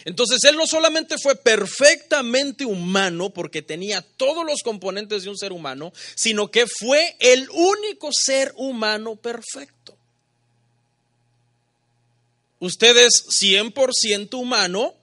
[0.05, 5.53] Entonces Él no solamente fue perfectamente humano porque tenía todos los componentes de un ser
[5.53, 9.97] humano, sino que fue el único ser humano perfecto.
[12.59, 14.95] Usted es 100% humano,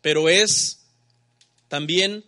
[0.00, 0.80] pero es
[1.68, 2.24] también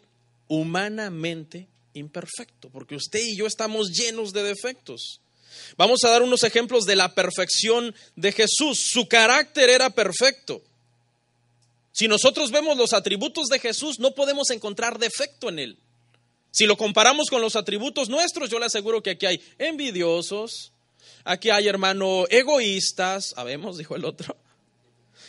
[0.48, 5.20] humanamente imperfecto, porque usted y yo estamos llenos de defectos.
[5.76, 8.78] Vamos a dar unos ejemplos de la perfección de Jesús.
[8.90, 10.62] Su carácter era perfecto.
[11.92, 15.78] Si nosotros vemos los atributos de Jesús, no podemos encontrar defecto en él.
[16.50, 20.72] Si lo comparamos con los atributos nuestros, yo le aseguro que aquí hay envidiosos,
[21.24, 24.36] aquí hay hermano egoístas, sabemos, dijo el otro.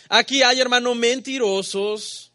[0.09, 2.31] Aquí hay hermano mentirosos,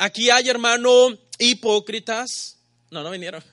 [0.00, 2.56] Aquí hay, hermano, hipócritas.
[2.90, 3.44] No, no vinieron.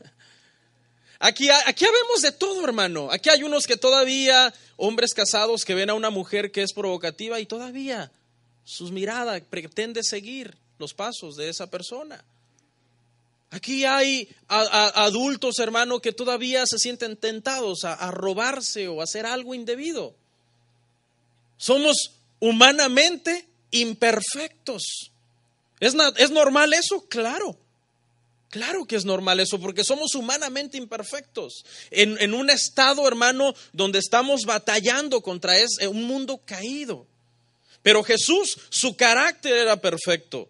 [1.20, 3.10] Aquí, aquí habemos de todo, hermano.
[3.12, 7.40] Aquí hay unos que todavía, hombres casados que ven a una mujer que es provocativa
[7.40, 8.12] y todavía
[8.64, 12.24] sus miradas pretende seguir los pasos de esa persona.
[13.50, 19.56] Aquí hay adultos, hermano, que todavía se sienten tentados a robarse o a hacer algo
[19.56, 20.14] indebido.
[21.58, 25.12] Somos humanamente imperfectos.
[25.80, 25.94] ¿Es,
[26.32, 27.06] normal eso?
[27.08, 27.58] Claro.
[28.50, 31.66] Claro que es normal eso, porque somos humanamente imperfectos.
[31.92, 35.54] En, un estado, hermano, donde estamos batallando contra
[35.90, 37.06] un mundo caído.
[37.84, 40.50] Pero Jesús, su carácter era perfecto.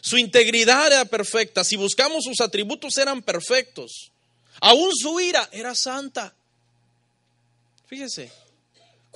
[0.00, 1.64] Su integridad era perfecta.
[1.64, 4.12] Si buscamos sus atributos, eran perfectos.
[4.60, 6.34] Aún su ira era santa.
[7.86, 8.30] Fíjese,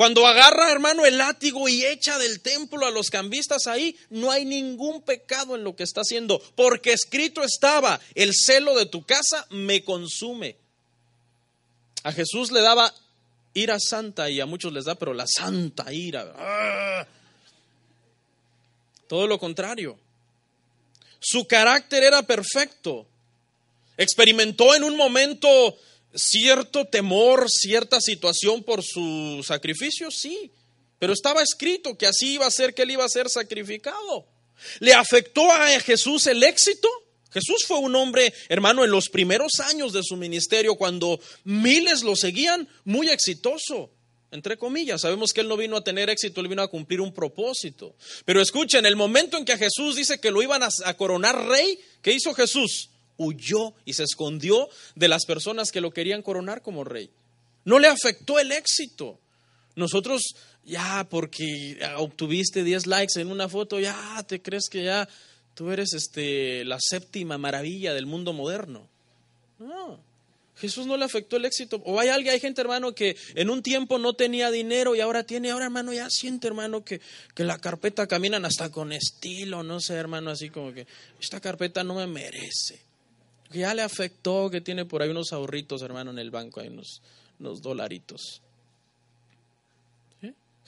[0.00, 4.46] cuando agarra, hermano, el látigo y echa del templo a los cambistas ahí, no hay
[4.46, 9.46] ningún pecado en lo que está haciendo, porque escrito estaba, el celo de tu casa
[9.50, 10.56] me consume.
[12.02, 12.94] A Jesús le daba
[13.52, 16.32] ira santa y a muchos les da, pero la santa ira.
[16.34, 17.06] ¡ah!
[19.06, 19.98] Todo lo contrario.
[21.18, 23.06] Su carácter era perfecto.
[23.98, 25.76] Experimentó en un momento
[26.14, 30.50] cierto temor, cierta situación por su sacrificio, sí,
[30.98, 34.26] pero estaba escrito que así iba a ser que él iba a ser sacrificado.
[34.80, 36.88] ¿Le afectó a Jesús el éxito?
[37.32, 42.16] Jesús fue un hombre, hermano, en los primeros años de su ministerio, cuando miles lo
[42.16, 43.90] seguían, muy exitoso,
[44.32, 45.02] entre comillas.
[45.02, 47.94] Sabemos que él no vino a tener éxito, él vino a cumplir un propósito.
[48.24, 52.12] Pero escuchen, el momento en que Jesús dice que lo iban a, coronar rey, ¿qué
[52.12, 52.90] hizo Jesús?
[53.22, 57.10] Huyó y se escondió de las personas que lo querían coronar como rey.
[57.66, 59.18] No le afectó el éxito.
[59.76, 65.06] Nosotros ya porque obtuviste 10 likes en una foto, ya te crees que ya
[65.54, 68.88] tú eres este, la séptima maravilla del mundo moderno.
[69.58, 70.00] No,
[70.60, 71.80] Jesús no le afectó el éxito.
[71.86, 75.24] O hay alguien, hay gente, hermano, que en un tiempo no tenía dinero y ahora
[75.24, 77.00] tiene, ahora, hermano, ya siente, hermano, que,
[77.34, 80.86] que la carpeta caminan hasta con estilo, no sé, hermano, así como que
[81.18, 82.89] esta carpeta no me merece.
[83.50, 86.68] Que ya le afectó, que tiene por ahí unos ahorritos, hermano, en el banco, hay
[86.68, 87.02] unos,
[87.38, 88.42] unos dolaritos.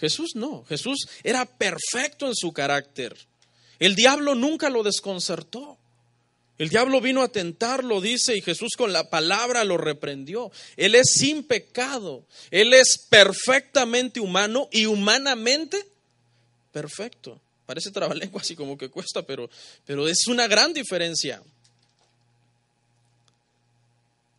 [0.02, 3.16] Jesús no, Jesús era perfecto en su carácter.
[3.78, 5.78] El diablo nunca lo desconcertó.
[6.58, 10.50] El diablo vino a tentarlo, dice, y Jesús con la palabra lo reprendió.
[10.76, 12.24] Él es sin pecado.
[12.50, 15.86] Él es perfectamente humano y humanamente
[16.72, 17.40] perfecto.
[17.64, 19.48] Parece trabalengua así como que cuesta, pero,
[19.86, 21.42] pero es una gran diferencia.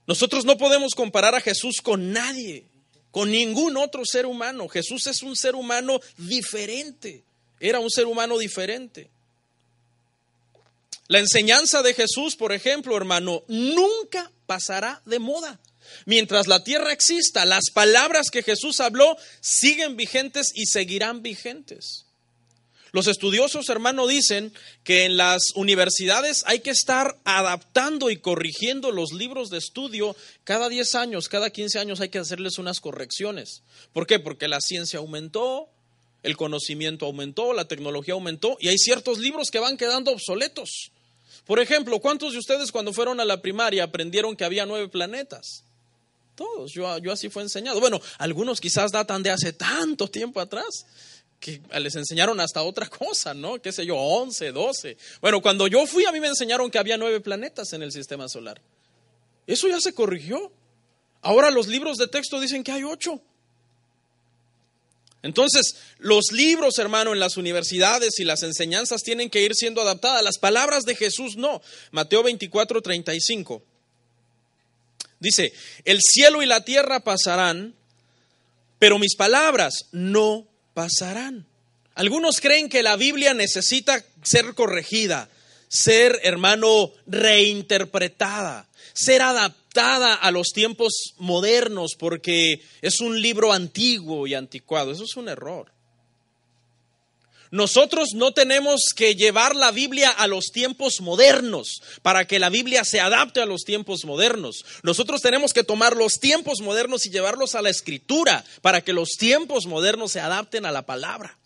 [0.05, 2.65] Nosotros no podemos comparar a Jesús con nadie,
[3.11, 4.67] con ningún otro ser humano.
[4.67, 7.23] Jesús es un ser humano diferente.
[7.59, 9.09] Era un ser humano diferente.
[11.07, 15.59] La enseñanza de Jesús, por ejemplo, hermano, nunca pasará de moda.
[16.05, 22.02] Mientras la tierra exista, las palabras que Jesús habló siguen vigentes y seguirán vigentes.
[22.93, 24.53] Los estudiosos, hermano, dicen
[24.83, 30.69] que en las universidades hay que estar adaptando y corrigiendo los libros de estudio cada
[30.69, 33.63] 10 años, cada 15 años hay que hacerles unas correcciones.
[33.93, 34.19] ¿Por qué?
[34.19, 35.69] Porque la ciencia aumentó,
[36.21, 40.91] el conocimiento aumentó, la tecnología aumentó y hay ciertos libros que van quedando obsoletos.
[41.47, 45.63] Por ejemplo, ¿cuántos de ustedes cuando fueron a la primaria aprendieron que había nueve planetas?
[46.35, 47.79] Todos, yo, yo así fue enseñado.
[47.79, 50.85] Bueno, algunos quizás datan de hace tanto tiempo atrás
[51.43, 53.61] que les enseñaron hasta otra cosa, ¿no?
[53.61, 53.97] ¿Qué sé yo?
[53.97, 54.95] Once, doce.
[55.19, 58.29] Bueno, cuando yo fui a mí me enseñaron que había nueve planetas en el sistema
[58.29, 58.61] solar.
[59.45, 60.53] Eso ya se corrigió.
[61.21, 63.21] Ahora los libros de texto dicen que hay ocho.
[65.21, 70.23] Entonces, los libros, hermano, en las universidades y las enseñanzas tienen que ir siendo adaptadas.
[70.23, 71.61] Las palabras de Jesús no.
[71.91, 73.61] Mateo 24, 35.
[75.19, 75.53] Dice,
[75.83, 77.75] el cielo y la tierra pasarán,
[78.79, 81.45] pero mis palabras no pasarán.
[81.95, 85.29] Algunos creen que la Biblia necesita ser corregida,
[85.67, 94.33] ser, hermano, reinterpretada, ser adaptada a los tiempos modernos porque es un libro antiguo y
[94.33, 94.91] anticuado.
[94.91, 95.72] Eso es un error.
[97.53, 102.83] Nosotros no tenemos que llevar la Biblia a los tiempos modernos para que la Biblia
[102.83, 104.65] se adapte a los tiempos modernos.
[104.81, 109.09] Nosotros tenemos que tomar los tiempos modernos y llevarlos a la escritura para que los
[109.19, 111.37] tiempos modernos se adapten a la palabra.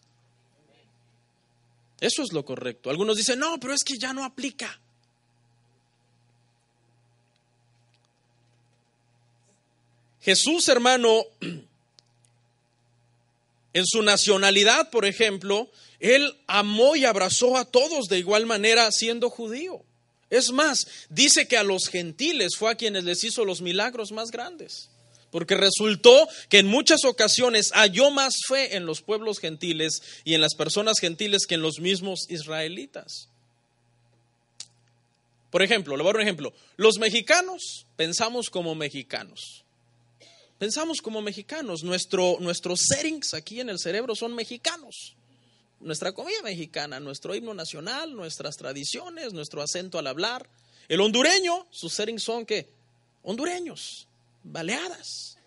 [1.99, 2.89] Eso es lo correcto.
[2.89, 4.79] Algunos dicen, no, pero es que ya no aplica.
[10.21, 11.25] Jesús, hermano,
[13.77, 19.29] en su nacionalidad, por ejemplo, él amó y abrazó a todos de igual manera siendo
[19.29, 19.83] judío.
[20.29, 24.31] Es más, dice que a los gentiles fue a quienes les hizo los milagros más
[24.31, 24.89] grandes.
[25.31, 30.41] Porque resultó que en muchas ocasiones halló más fe en los pueblos gentiles y en
[30.41, 33.29] las personas gentiles que en los mismos israelitas.
[35.51, 36.53] Por ejemplo, le voy a dar un ejemplo.
[36.77, 39.65] Los mexicanos pensamos como mexicanos.
[40.57, 45.15] Pensamos como mexicanos, nuestro, nuestros settings aquí en el cerebro son mexicanos.
[45.79, 50.49] Nuestra comida mexicana, nuestro himno nacional, nuestras tradiciones, nuestro acento al hablar.
[50.87, 52.67] El hondureño, sus settings son que
[53.21, 54.07] hondureños,
[54.43, 55.37] baleadas.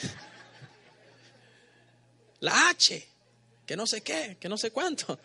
[2.40, 3.06] La H,
[3.66, 5.18] que no sé qué, que no sé cuánto,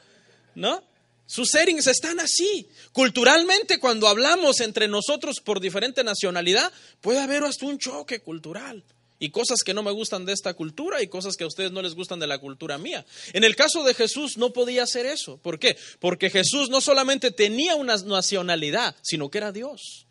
[0.55, 0.83] ¿no?
[1.25, 2.67] Sus settings están así.
[2.91, 8.83] Culturalmente, cuando hablamos entre nosotros por diferente nacionalidad, puede haber hasta un choque cultural
[9.23, 11.81] y cosas que no me gustan de esta cultura y cosas que a ustedes no
[11.81, 13.05] les gustan de la cultura mía.
[13.31, 15.37] En el caso de Jesús no podía hacer eso.
[15.37, 15.77] ¿Por qué?
[16.01, 20.07] Porque Jesús no solamente tenía una nacionalidad, sino que era Dios.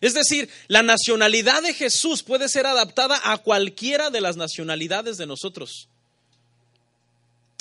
[0.00, 5.26] Es decir, la nacionalidad de Jesús puede ser adaptada a cualquiera de las nacionalidades de
[5.26, 5.88] nosotros.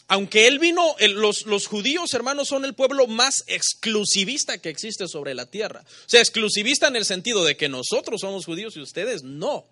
[0.08, 5.36] Aunque él vino, los, los, judíos hermanos son el pueblo más exclusivista que existe sobre
[5.36, 5.84] la tierra.
[5.84, 9.66] O sea, exclusivista en el sentido de que nosotros somos judíos y ustedes no.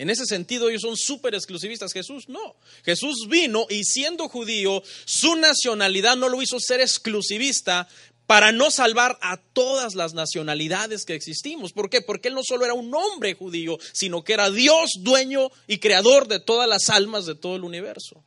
[0.00, 1.92] En ese sentido ellos son súper exclusivistas.
[1.92, 2.56] Jesús no.
[2.86, 7.86] Jesús vino y siendo judío, su nacionalidad no lo hizo ser exclusivista
[8.26, 11.74] para no salvar a todas las nacionalidades que existimos.
[11.74, 12.00] ¿Por qué?
[12.00, 16.28] Porque Él no solo era un hombre judío, sino que era Dios, dueño y creador
[16.28, 18.24] de todas las almas de todo el universo.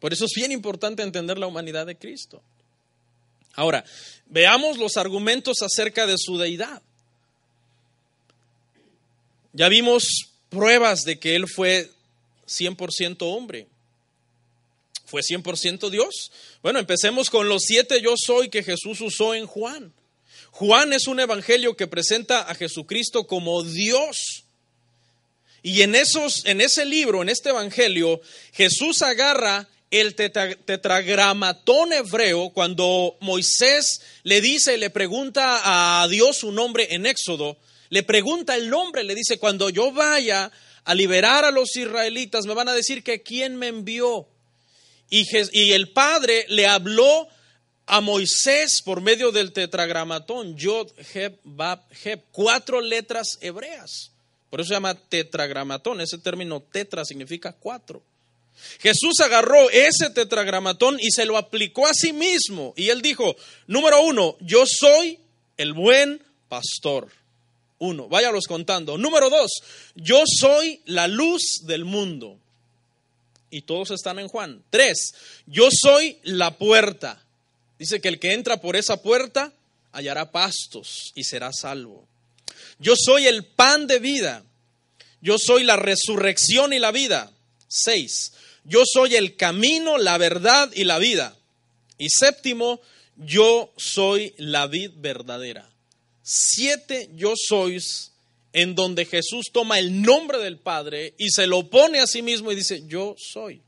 [0.00, 2.40] Por eso es bien importante entender la humanidad de Cristo.
[3.52, 3.84] Ahora,
[4.24, 6.80] veamos los argumentos acerca de su deidad.
[9.58, 11.90] Ya vimos pruebas de que Él fue
[12.46, 13.66] 100% hombre.
[15.04, 16.30] ¿Fue 100% Dios?
[16.62, 19.92] Bueno, empecemos con los siete yo soy que Jesús usó en Juan.
[20.52, 24.44] Juan es un evangelio que presenta a Jesucristo como Dios.
[25.64, 28.20] Y en, esos, en ese libro, en este evangelio,
[28.52, 36.94] Jesús agarra el tetragramatón hebreo cuando Moisés le dice, le pregunta a Dios su nombre
[36.94, 37.58] en Éxodo,
[37.90, 40.50] le pregunta el nombre, le dice, cuando yo vaya
[40.84, 44.26] a liberar a los israelitas, me van a decir que quién me envió.
[45.10, 47.28] Y, el Padre le habló
[47.86, 54.10] a Moisés por medio del tetragramatón, Yod, Heb, Bab, Heb, cuatro letras hebreas.
[54.50, 56.00] Por eso se llama tetragramatón.
[56.00, 58.02] Ese término tetra significa cuatro.
[58.80, 62.74] Jesús agarró ese tetragramatón y se lo aplicó a sí mismo.
[62.76, 63.36] Y él dijo,
[63.66, 65.18] número uno, yo soy
[65.56, 67.08] el buen pastor.
[67.78, 68.98] Uno, váyalos contando.
[68.98, 69.50] Número dos,
[69.94, 72.38] yo soy la luz del mundo
[73.50, 74.62] y todos están en Juan.
[74.70, 75.14] Tres,
[75.46, 77.22] yo soy la puerta.
[77.78, 79.52] Dice que el que entra por esa puerta
[79.92, 82.06] hallará pastos y será salvo.
[82.78, 84.44] Yo soy el pan de vida.
[85.20, 87.32] Yo soy la resurrección y la vida.
[87.66, 88.32] Seis,
[88.64, 91.36] yo soy el camino, la verdad y la vida.
[91.96, 92.80] Y séptimo,
[93.16, 95.68] yo soy la vid verdadera.
[96.30, 98.12] Siete yo sois
[98.52, 102.52] en donde Jesús toma el nombre del Padre y se lo pone a sí mismo
[102.52, 103.62] y dice, yo soy.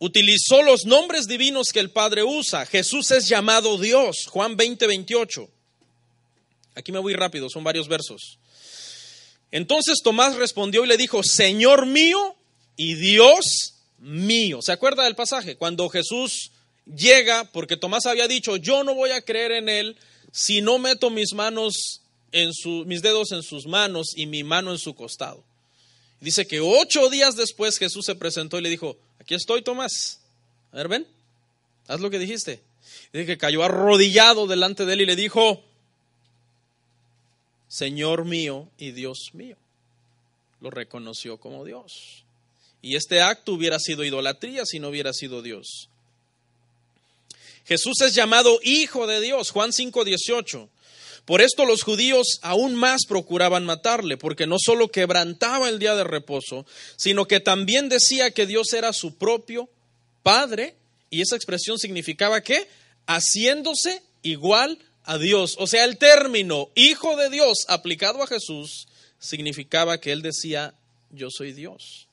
[0.00, 2.66] Utilizó los nombres divinos que el Padre usa.
[2.66, 5.48] Jesús es llamado Dios, Juan 20, 28.
[6.74, 8.40] Aquí me voy rápido, son varios versos.
[9.52, 12.34] Entonces Tomás respondió y le dijo, Señor mío
[12.76, 14.60] y Dios mío.
[14.60, 15.54] ¿Se acuerda del pasaje?
[15.54, 16.50] Cuando Jesús
[16.86, 19.96] llega, porque Tomás había dicho, yo no voy a creer en él
[20.32, 22.00] si no meto mis manos
[22.32, 25.44] en su, mis dedos en sus manos y mi mano en su costado.
[26.20, 30.20] Dice que ocho días después Jesús se presentó y le dijo, aquí estoy Tomás.
[30.72, 31.06] A ver, ven,
[31.86, 32.60] haz lo que dijiste.
[33.12, 35.62] Dice que cayó arrodillado delante de él y le dijo,
[37.68, 39.56] Señor mío y Dios mío.
[40.60, 42.24] Lo reconoció como Dios.
[42.82, 45.88] Y este acto hubiera sido idolatría si no hubiera sido Dios.
[47.64, 50.68] Jesús es llamado Hijo de Dios, Juan 5:18.
[51.24, 56.04] Por esto los judíos aún más procuraban matarle, porque no solo quebrantaba el día de
[56.04, 59.70] reposo, sino que también decía que Dios era su propio
[60.22, 60.76] Padre,
[61.08, 62.68] y esa expresión significaba que
[63.06, 65.56] haciéndose igual a Dios.
[65.58, 68.86] O sea, el término Hijo de Dios aplicado a Jesús
[69.18, 70.74] significaba que él decía,
[71.10, 72.08] yo soy Dios.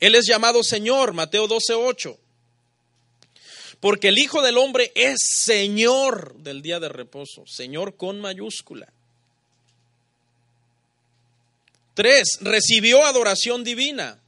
[0.00, 2.18] Él es llamado Señor, Mateo 12:8
[3.84, 8.90] porque el Hijo del Hombre es Señor del día de reposo, Señor con mayúscula.
[11.92, 14.18] Tres, recibió adoración divina.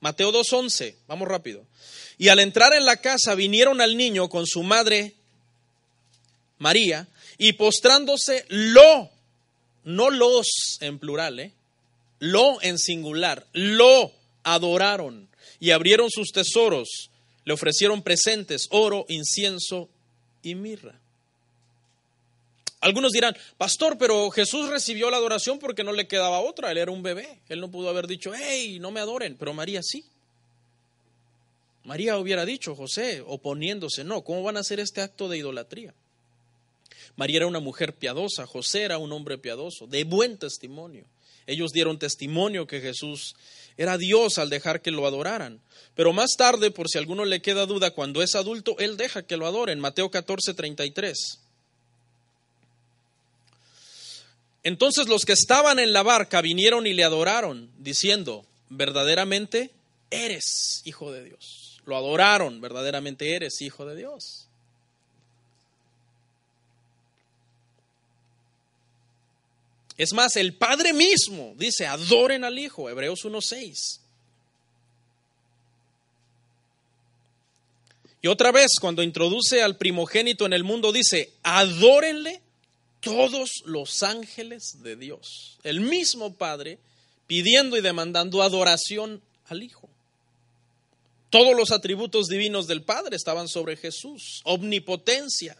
[0.00, 1.64] Mateo 2.11, vamos rápido.
[2.18, 5.14] Y al entrar en la casa vinieron al niño con su madre
[6.58, 7.06] María
[7.38, 9.10] y postrándose lo,
[9.84, 11.52] no los en plural, ¿eh?
[12.18, 14.10] lo en singular, lo
[14.42, 15.28] adoraron
[15.60, 17.10] y abrieron sus tesoros
[17.44, 19.88] le ofrecieron presentes, oro, incienso
[20.42, 20.98] y mirra.
[22.80, 26.90] Algunos dirán, pastor, pero Jesús recibió la adoración porque no le quedaba otra, él era
[26.90, 30.04] un bebé, él no pudo haber dicho, hey, no me adoren, pero María sí.
[31.84, 35.94] María hubiera dicho, José, oponiéndose, no, ¿cómo van a hacer este acto de idolatría?
[37.16, 41.04] María era una mujer piadosa, José era un hombre piadoso, de buen testimonio.
[41.46, 43.34] Ellos dieron testimonio que Jesús
[43.76, 45.60] era Dios al dejar que lo adoraran.
[45.94, 49.22] Pero más tarde, por si a alguno le queda duda, cuando es adulto, Él deja
[49.22, 49.80] que lo adoren.
[49.80, 51.38] Mateo 14, 33.
[54.62, 59.70] Entonces los que estaban en la barca vinieron y le adoraron, diciendo, verdaderamente
[60.10, 61.80] eres hijo de Dios.
[61.84, 64.43] Lo adoraron, verdaderamente eres hijo de Dios.
[69.96, 74.00] Es más, el Padre mismo dice, adoren al Hijo, Hebreos 1.6.
[78.22, 82.40] Y otra vez, cuando introduce al primogénito en el mundo, dice, adórenle
[83.00, 85.58] todos los ángeles de Dios.
[85.62, 86.78] El mismo Padre
[87.26, 89.88] pidiendo y demandando adoración al Hijo.
[91.30, 94.40] Todos los atributos divinos del Padre estaban sobre Jesús.
[94.44, 95.56] Omnipotencia.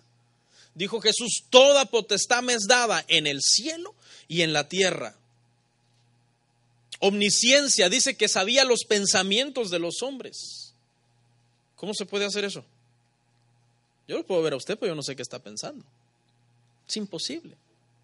[0.74, 3.94] Dijo Jesús, toda potestad me es dada en el cielo
[4.28, 5.16] y en la tierra.
[7.00, 10.74] Omnisciencia dice que sabía los pensamientos de los hombres.
[11.76, 12.64] ¿Cómo se puede hacer eso?
[14.06, 15.84] Yo lo puedo ver a usted, pero yo no sé qué está pensando.
[16.88, 17.56] Es imposible.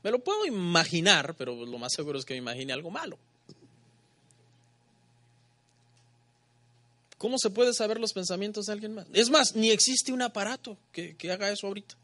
[0.03, 3.19] Me lo puedo imaginar, pero lo más seguro es que me imagine algo malo.
[7.19, 9.07] ¿Cómo se puede saber los pensamientos de alguien más?
[9.13, 11.95] Es más, ni existe un aparato que, que haga eso ahorita.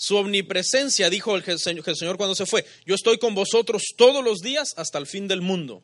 [0.00, 4.72] Su omnipresencia, dijo el Señor cuando se fue, yo estoy con vosotros todos los días
[4.78, 5.82] hasta el fin del mundo.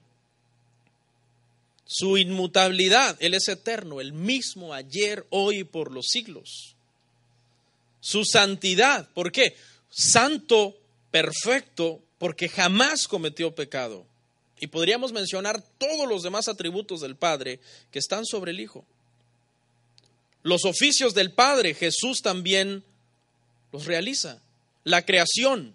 [1.84, 6.76] Su inmutabilidad, Él es eterno, el mismo ayer, hoy y por los siglos.
[8.00, 9.54] Su santidad, ¿por qué?
[9.90, 10.78] Santo,
[11.10, 14.06] perfecto, porque jamás cometió pecado.
[14.58, 17.60] Y podríamos mencionar todos los demás atributos del Padre
[17.90, 18.86] que están sobre el Hijo.
[20.42, 22.82] Los oficios del Padre, Jesús también
[23.72, 24.40] los realiza.
[24.84, 25.74] La creación,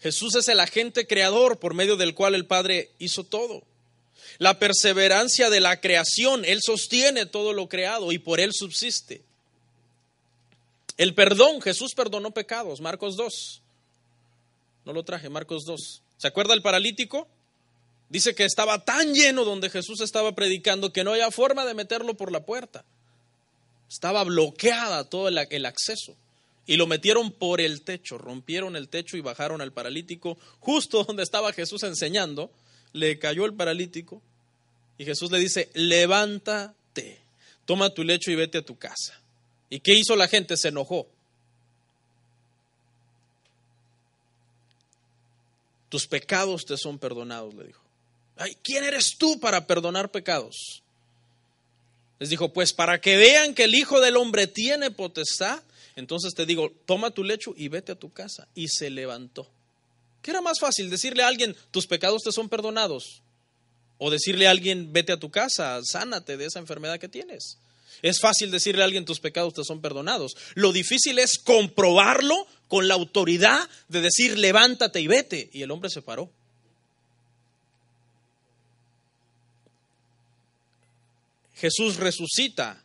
[0.00, 3.62] Jesús es el agente creador por medio del cual el Padre hizo todo.
[4.38, 9.22] La perseverancia de la creación, Él sostiene todo lo creado y por Él subsiste.
[10.96, 13.62] El perdón, Jesús perdonó pecados, Marcos 2.
[14.84, 16.02] No lo traje, Marcos 2.
[16.18, 17.28] ¿Se acuerda el paralítico?
[18.08, 22.14] Dice que estaba tan lleno donde Jesús estaba predicando que no había forma de meterlo
[22.14, 22.84] por la puerta.
[23.88, 26.14] Estaba bloqueada todo el, el acceso.
[26.66, 31.22] Y lo metieron por el techo, rompieron el techo y bajaron al paralítico justo donde
[31.22, 32.50] estaba Jesús enseñando
[32.92, 34.22] le cayó el paralítico
[34.98, 37.20] y Jesús le dice, levántate,
[37.64, 39.18] toma tu lecho y vete a tu casa.
[39.70, 40.56] ¿Y qué hizo la gente?
[40.56, 41.08] Se enojó.
[45.88, 47.82] Tus pecados te son perdonados, le dijo.
[48.36, 50.82] Ay, ¿quién eres tú para perdonar pecados?
[52.18, 55.62] Les dijo, pues para que vean que el Hijo del Hombre tiene potestad,
[55.96, 58.48] entonces te digo, toma tu lecho y vete a tu casa.
[58.54, 59.50] Y se levantó.
[60.22, 60.88] ¿Qué era más fácil?
[60.88, 63.22] Decirle a alguien, tus pecados te son perdonados.
[63.98, 67.58] O decirle a alguien, vete a tu casa, sánate de esa enfermedad que tienes.
[68.00, 70.34] Es fácil decirle a alguien, tus pecados te son perdonados.
[70.54, 75.50] Lo difícil es comprobarlo con la autoridad de decir, levántate y vete.
[75.52, 76.30] Y el hombre se paró.
[81.54, 82.81] Jesús resucita.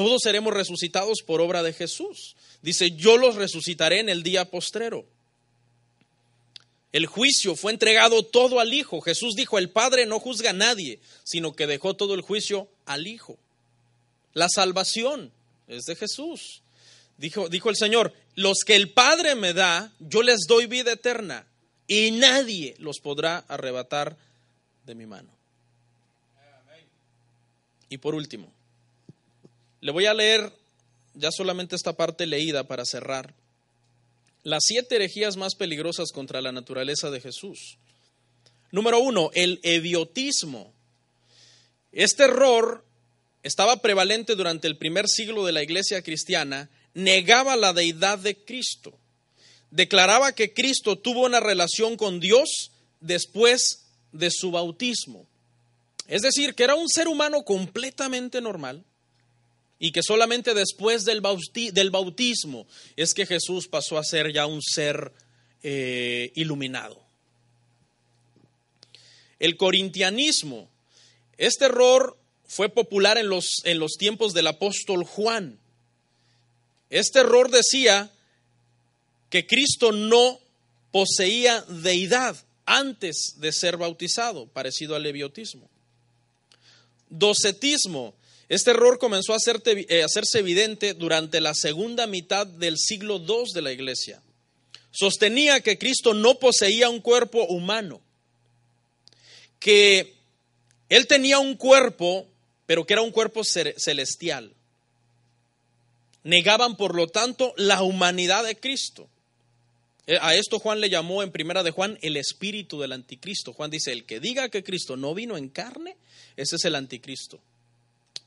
[0.00, 2.34] Todos seremos resucitados por obra de Jesús.
[2.62, 5.04] Dice, yo los resucitaré en el día postrero.
[6.90, 9.02] El juicio fue entregado todo al Hijo.
[9.02, 13.06] Jesús dijo, el Padre no juzga a nadie, sino que dejó todo el juicio al
[13.06, 13.36] Hijo.
[14.32, 15.32] La salvación
[15.68, 16.62] es de Jesús.
[17.18, 21.44] Dijo, dijo el Señor, los que el Padre me da, yo les doy vida eterna
[21.86, 24.16] y nadie los podrá arrebatar
[24.86, 25.28] de mi mano.
[27.90, 28.50] Y por último,
[29.80, 30.52] le voy a leer
[31.14, 33.34] ya solamente esta parte leída para cerrar
[34.42, 37.76] las siete herejías más peligrosas contra la naturaleza de Jesús.
[38.70, 40.72] Número uno, el eviotismo.
[41.92, 42.84] Este error
[43.42, 48.96] estaba prevalente durante el primer siglo de la iglesia cristiana, negaba la deidad de Cristo.
[49.70, 52.70] Declaraba que Cristo tuvo una relación con Dios
[53.00, 55.26] después de su bautismo.
[56.06, 58.84] Es decir, que era un ser humano completamente normal,
[59.82, 62.66] y que solamente después del, bautismo
[62.96, 65.10] es que Jesús pasó a ser ya un ser
[65.62, 67.00] eh, iluminado.
[69.38, 70.68] El corintianismo,
[71.38, 75.58] este error fue popular en los, en los tiempos del apóstol Juan.
[76.90, 78.12] Este error decía
[79.30, 80.40] que Cristo no
[80.92, 85.70] poseía deidad antes de ser bautizado, parecido al leviotismo.
[87.08, 88.14] Docetismo,
[88.50, 93.62] este error comenzó a eh, hacerse evidente durante la segunda mitad del siglo II de
[93.62, 94.20] la Iglesia.
[94.90, 98.00] Sostenía que Cristo no poseía un cuerpo humano,
[99.60, 100.14] que
[100.88, 102.26] Él tenía un cuerpo,
[102.66, 104.52] pero que era un cuerpo celestial.
[106.24, 109.08] Negaban, por lo tanto, la humanidad de Cristo.
[110.08, 113.52] Eh, a esto Juan le llamó en primera de Juan el espíritu del anticristo.
[113.52, 115.96] Juan dice, el que diga que Cristo no vino en carne,
[116.36, 117.38] ese es el anticristo.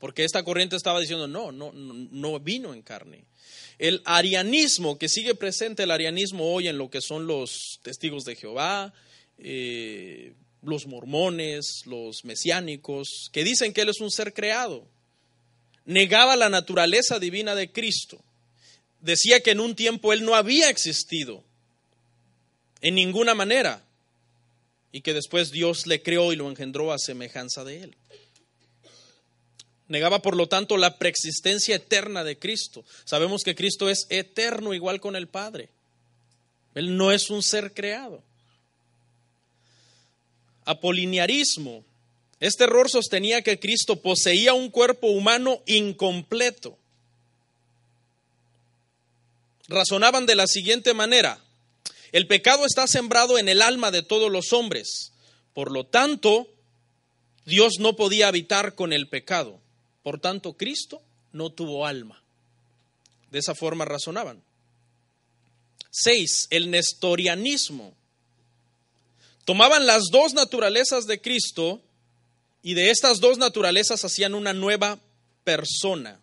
[0.04, 3.24] Porque esta corriente estaba diciendo, no, no, no vino en carne.
[3.78, 8.36] El arianismo, que sigue presente el arianismo hoy en lo que son los testigos de
[8.36, 8.92] Jehová,
[9.38, 14.86] eh, los mormones, los mesiánicos, que dicen que Él es un ser creado,
[15.86, 18.22] negaba la naturaleza divina de Cristo.
[19.00, 21.42] Decía que en un tiempo Él no había existido
[22.82, 23.82] en ninguna manera
[24.92, 27.96] y que después Dios le creó y lo engendró a semejanza de él.
[29.94, 32.84] Negaba, por lo tanto, la preexistencia eterna de Cristo.
[33.04, 35.68] Sabemos que Cristo es eterno igual con el Padre.
[36.74, 38.20] Él no es un ser creado.
[40.64, 41.84] Apoliniarismo.
[42.40, 46.76] Este error sostenía que Cristo poseía un cuerpo humano incompleto.
[49.68, 51.38] Razonaban de la siguiente manera.
[52.10, 55.12] El pecado está sembrado en el alma de todos los hombres.
[55.52, 56.48] Por lo tanto,
[57.46, 59.60] Dios no podía habitar con el pecado.
[60.04, 61.02] Por tanto, Cristo
[61.32, 62.22] no tuvo alma.
[63.32, 64.40] De esa forma razonaban.
[65.90, 67.94] Seis, el nestorianismo.
[69.44, 71.80] Tomaban las dos naturalezas de Cristo
[72.62, 75.00] y de estas dos naturalezas hacían una nueva
[75.42, 76.20] persona.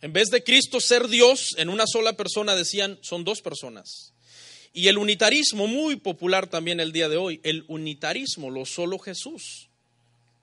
[0.00, 4.12] En vez de Cristo ser Dios en una sola persona, decían, son dos personas.
[4.72, 9.68] Y el unitarismo, muy popular también el día de hoy, el unitarismo, lo solo Jesús.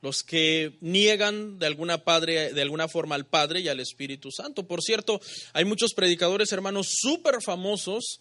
[0.01, 4.67] Los que niegan de alguna, padre, de alguna forma al Padre y al Espíritu Santo.
[4.67, 5.19] Por cierto,
[5.53, 8.19] hay muchos predicadores, hermanos, súper famosos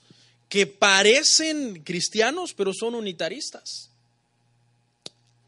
[0.49, 3.91] que parecen cristianos, pero son unitaristas.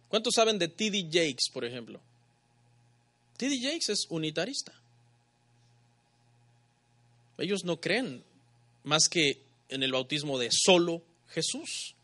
[0.09, 1.05] ¿Cuántos saben de T.D.
[1.11, 2.01] Jakes, por ejemplo?
[3.37, 3.59] T.D.
[3.61, 4.73] Jakes es unitarista.
[7.39, 8.25] Ellos no creen
[8.85, 11.95] más que en el bautismo de solo Jesús.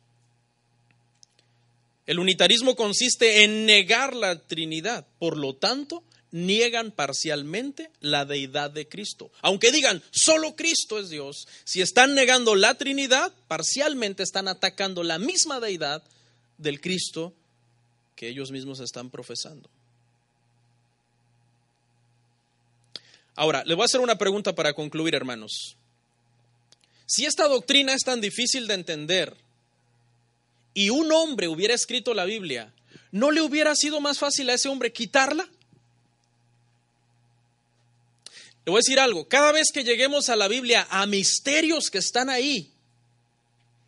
[2.07, 6.03] El unitarismo consiste en negar la Trinidad, por lo tanto,
[6.33, 9.31] niegan parcialmente la deidad de Cristo.
[9.43, 15.19] Aunque digan, solo Cristo es Dios, si están negando la Trinidad, parcialmente están atacando la
[15.19, 16.03] misma deidad
[16.59, 17.33] del Cristo
[18.17, 19.69] que ellos mismos están profesando.
[23.35, 25.77] Ahora, le voy a hacer una pregunta para concluir, hermanos.
[27.15, 29.37] Si esta doctrina es tan difícil de entender
[30.73, 32.73] y un hombre hubiera escrito la Biblia,
[33.11, 35.47] ¿no le hubiera sido más fácil a ese hombre quitarla?
[38.65, 41.99] Le voy a decir algo, cada vez que lleguemos a la Biblia, a misterios que
[41.99, 42.71] están ahí,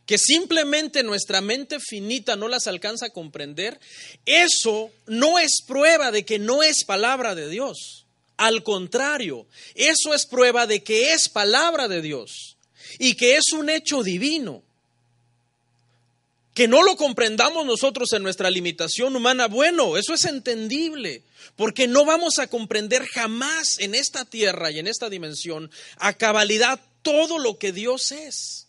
[0.04, 3.80] que simplemente nuestra mente finita no las alcanza a comprender,
[4.26, 8.04] eso no es prueba de que no es palabra de Dios.
[8.36, 12.53] Al contrario, eso es prueba de que es palabra de Dios
[12.98, 14.62] y que es un hecho divino.
[16.54, 21.22] Que no lo comprendamos nosotros en nuestra limitación humana, bueno, eso es entendible,
[21.56, 26.80] porque no vamos a comprender jamás en esta tierra y en esta dimensión a cabalidad
[27.02, 28.68] todo lo que Dios es.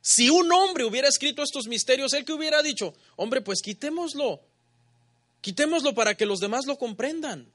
[0.00, 4.40] Si un hombre hubiera escrito estos misterios, él que hubiera dicho, hombre, pues quitémoslo,
[5.40, 7.46] quitémoslo para que los demás lo comprendan.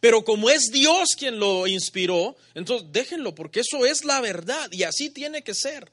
[0.00, 4.82] Pero como es Dios quien lo inspiró, entonces déjenlo, porque eso es la verdad y
[4.82, 5.90] así tiene que ser.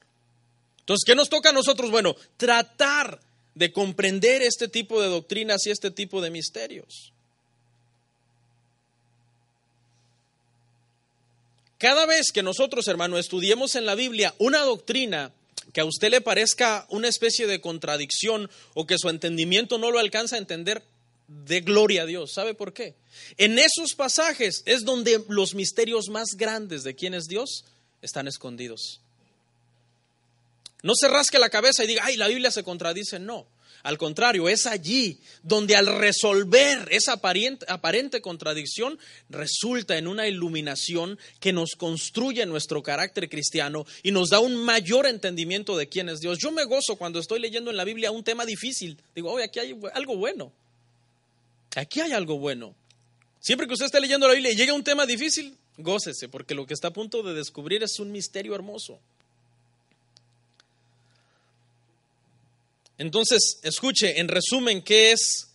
[0.80, 1.90] Entonces, ¿qué nos toca a nosotros?
[1.90, 3.20] Bueno, tratar
[3.54, 7.12] de comprender este tipo de doctrinas y este tipo de misterios.
[11.78, 15.32] Cada vez que nosotros, hermano, estudiemos en la Biblia una doctrina
[15.72, 19.98] que a usted le parezca una especie de contradicción o que su entendimiento no lo
[19.98, 20.82] alcanza a entender,
[21.28, 22.32] de gloria a Dios.
[22.32, 22.94] ¿Sabe por qué?
[23.36, 27.64] En esos pasajes es donde los misterios más grandes de quién es Dios
[28.02, 29.00] están escondidos.
[30.82, 33.18] No se rasque la cabeza y diga, ay, la Biblia se contradice.
[33.18, 33.46] No.
[33.84, 38.98] Al contrario, es allí donde al resolver esa aparente, contradicción
[39.28, 45.06] resulta en una iluminación que nos construye nuestro carácter cristiano y nos da un mayor
[45.06, 46.38] entendimiento de quién es Dios.
[46.38, 48.98] Yo me gozo cuando estoy leyendo en la Biblia un tema difícil.
[49.14, 50.50] Digo, oye, aquí hay algo bueno.
[51.76, 52.74] Aquí hay algo bueno.
[53.40, 56.54] Siempre que usted esté leyendo la Biblia y llegue a un tema difícil, gócese, porque
[56.54, 58.98] lo que está a punto de descubrir es un misterio hermoso.
[62.96, 65.48] Entonces, escuche, en resumen, ¿qué es?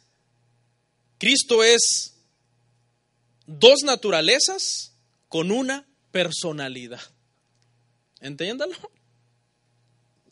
[1.17, 2.13] Cristo es
[3.47, 4.93] dos naturalezas
[5.28, 7.01] con una personalidad.
[8.20, 8.76] Entiéndalo.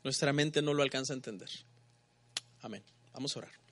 [0.03, 1.49] Nuestra mente no lo alcanza a entender.
[2.61, 2.83] Amén.
[3.13, 3.66] Vamos a orar.